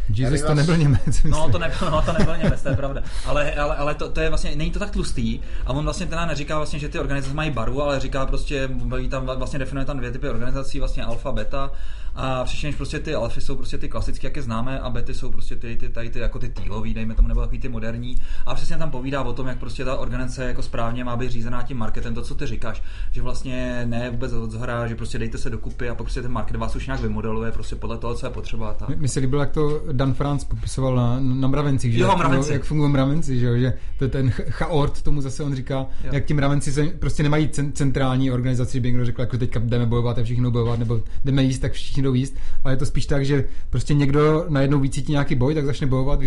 [0.09, 1.23] Jesus to nebyl Němec.
[1.23, 3.01] No to nebyl, no, to nebyl Němec, to je pravda.
[3.25, 6.25] Ale, ale, ale to, to, je vlastně, není to tak tlustý a on vlastně teda
[6.25, 8.69] neříká vlastně, že ty organizace mají baru, ale říká prostě,
[9.09, 11.71] tam vlastně definuje tam dvě typy organizací, vlastně alfa, beta
[12.15, 15.31] a přičemž prostě ty alfy jsou prostě ty klasické, jak je známe, a bety jsou
[15.31, 18.15] prostě ty, ty, tady ty jako ty týlový, dejme tomu, nebo takový ty moderní.
[18.45, 21.63] A přesně tam povídá o tom, jak prostě ta organizace jako správně má být řízená
[21.63, 25.37] tím marketem, to, co ty říkáš, že vlastně ne vůbec od zhora, že prostě dejte
[25.37, 28.25] se dokupy a pak prostě ten market vás už nějak vymodeluje prostě podle toho, co
[28.25, 28.73] je potřeba.
[28.73, 28.89] Tak.
[28.89, 32.53] Mi se líbilo, jak to Dan Franz popisoval na, na mravencích, že jo, jak, mravenci.
[32.53, 33.57] jak fungují mravenci, že, jo?
[33.57, 36.09] že to ten chaort, tomu zase on říká, jo.
[36.11, 39.85] jak ti mravenci se prostě nemají centrální organizaci, že by někdo řekl, jako teďka jdeme
[39.85, 43.05] bojovat a všichni bojovat, nebo jdeme jíst, tak všichni jdou jíst, ale je to spíš
[43.05, 46.19] tak, že prostě někdo najednou vycítí nějaký boj, tak začne bojovat,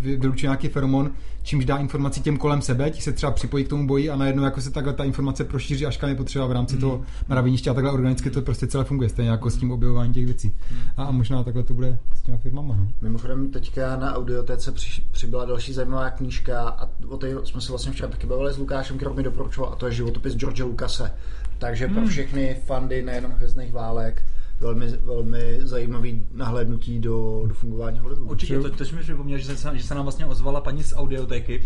[0.00, 1.10] vylučuje nějaký feromon,
[1.42, 4.42] čímž dá informaci těm kolem sebe, ti se třeba připojí k tomu boji a najednou
[4.42, 6.80] jako se takhle ta informace prošíří, až kam je potřeba v rámci mm.
[6.80, 10.24] toho mraveniště a takhle organicky to prostě celé funguje, stejně jako s tím objevováním těch
[10.24, 10.52] věcí.
[10.70, 10.78] Mm.
[10.96, 12.76] A, a možná takhle to bude s těma firmama.
[12.76, 12.88] No.
[13.00, 17.92] Mimochodem teďka na audiotéce při, přibyla další zajímavá knížka a o té jsme se vlastně
[17.92, 21.14] včera taky bavili s Lukášem, kterou mi doporučoval a to je životopis George Lucase.
[21.58, 21.94] Takže mm.
[21.94, 24.24] pro všechny fandy nejenom hvězdných válek,
[24.62, 28.30] velmi, velmi zajímavý nahlédnutí do, do fungování Hollywoodu.
[28.30, 31.62] Určitě, to, to mi připomněl, že se, že se nám vlastně ozvala paní z audiotéky,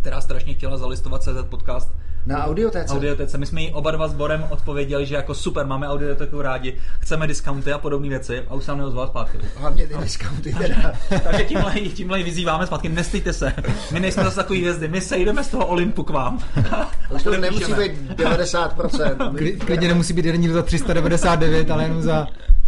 [0.00, 1.94] která strašně chtěla zalistovat CZ podcast
[2.26, 2.94] na audiotéce.
[2.94, 3.38] audiotéce.
[3.38, 7.26] My jsme jí oba dva s Borem odpověděli, že jako super, máme audiotéku rádi, chceme
[7.26, 9.38] discounty a podobné věci a už se nám neozval zpátky.
[9.56, 10.92] Hlavně ty discounty teda.
[11.24, 13.52] Takže tímhle, tímhle vyzýváme zpátky, nestýte se.
[13.92, 16.38] My nejsme zase takový hvězdy, my se jdeme z toho Olympu k vám.
[17.14, 19.58] Už to nemusí být 90%.
[19.58, 22.26] Klidně nemusí být jeden za 399, ale jenom za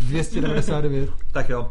[0.09, 1.11] 299.
[1.33, 1.71] Tak jo.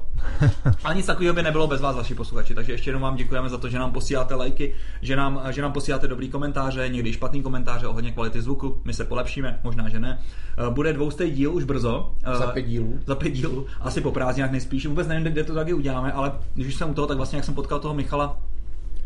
[0.83, 2.55] Ale nic takového by nebylo bez vás, vaši posluchači.
[2.55, 5.71] Takže ještě jednou vám děkujeme za to, že nám posíláte lajky, že nám, že nám
[5.71, 8.81] posíláte dobrý komentáře, někdy špatný komentáře ohledně kvality zvuku.
[8.85, 10.19] My se polepšíme, možná, že ne.
[10.57, 12.13] Eh, bude dvoustý díl už brzo.
[12.23, 12.99] Eh, za pět dílů.
[13.07, 13.65] Za pět dílů.
[13.81, 14.85] Asi po prázdninách nejspíš.
[14.85, 17.45] Vůbec nevím, kde to taky uděláme, ale když už jsem u toho, tak vlastně jak
[17.45, 18.37] jsem potkal toho Michala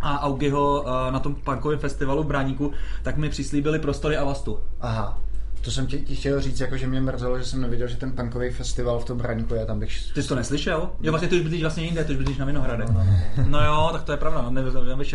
[0.01, 2.71] a Augiho eh, na tom punkovém festivalu v Bráníku,
[3.03, 4.59] tak mi přislíbili prostory Avastu.
[4.81, 5.19] Aha.
[5.63, 8.11] To jsem ti, ti chtěl říct, jako že mě mrzelo, že jsem neviděl, že ten
[8.11, 10.13] punkový festival v tom Braníku je tam bych...
[10.13, 10.89] Ty jsi to neslyšel?
[11.01, 12.89] Jo, vlastně ty už bydlíš vlastně jinde, ty už bydlíš na Vinohradech.
[12.89, 13.05] No, no,
[13.37, 13.45] no.
[13.49, 14.61] no jo, tak to je pravda, na,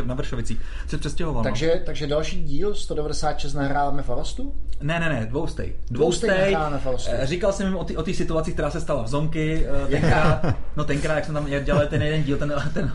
[0.05, 0.61] na Vršovicích.
[0.87, 1.43] Jsi přestěhoval.
[1.43, 1.81] Takže, no.
[1.87, 4.55] takže další díl 196 nahráváme v Avastu?
[4.81, 5.73] Ne, ne, ne, dvoustej.
[5.91, 6.57] Dvoustej.
[6.81, 7.15] dvoustej.
[7.19, 9.67] Eh, říkal jsem jim o té situaci, která se stala v Zonky.
[9.85, 12.93] Eh, tenkrát, no tenkrát, jak jsem tam dělal ten jeden díl, ten, ten,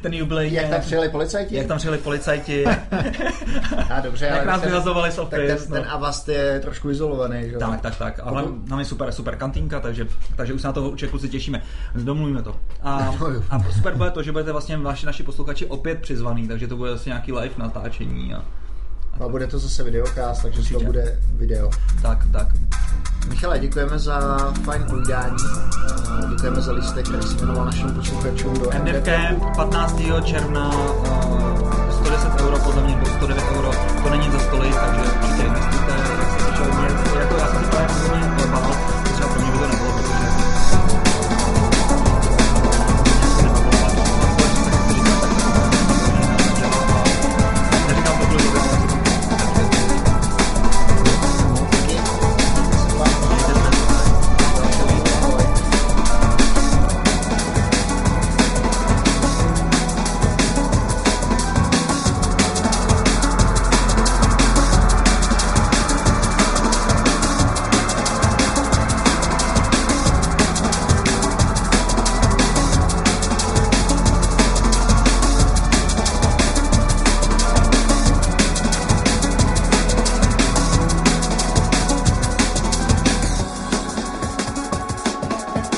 [0.00, 0.52] ten jubilej.
[0.52, 1.56] Jak tam přijeli policajti?
[1.56, 2.64] Jak tam přijeli policajti.
[3.90, 5.46] A dobře, jak nás vyhazovali z office.
[5.46, 5.76] Tak ten, no.
[5.76, 7.50] ten Avast je trošku izolovaný.
[7.50, 7.56] Že?
[7.56, 8.20] Tak, tak, tak.
[8.22, 10.06] A nám, nám je super, super kantýnka, takže,
[10.36, 11.62] takže už se na to určitě kluci těšíme.
[11.94, 12.56] Zdomluvíme to.
[12.82, 13.14] A,
[13.50, 16.90] a super bude to, že budete vlastně vaši, naši posluchači opět přizvaný, takže to bude
[16.90, 18.34] vlastně nějaký live natáčení.
[18.34, 18.44] A,
[19.20, 20.78] a, a bude to zase videokast, takže určitě.
[20.78, 21.70] to bude video.
[22.02, 22.48] Tak, tak.
[23.28, 25.36] Michale, děkujeme za fajn povídání.
[26.30, 29.08] Děkujeme za lístek, který se jmenoval našim posluchačům do MDK.
[29.56, 30.00] 15.
[30.24, 30.70] června
[31.04, 33.70] eh, 110 euro, podle mě 109 euro.
[34.02, 35.51] To není za stoly, takže určitě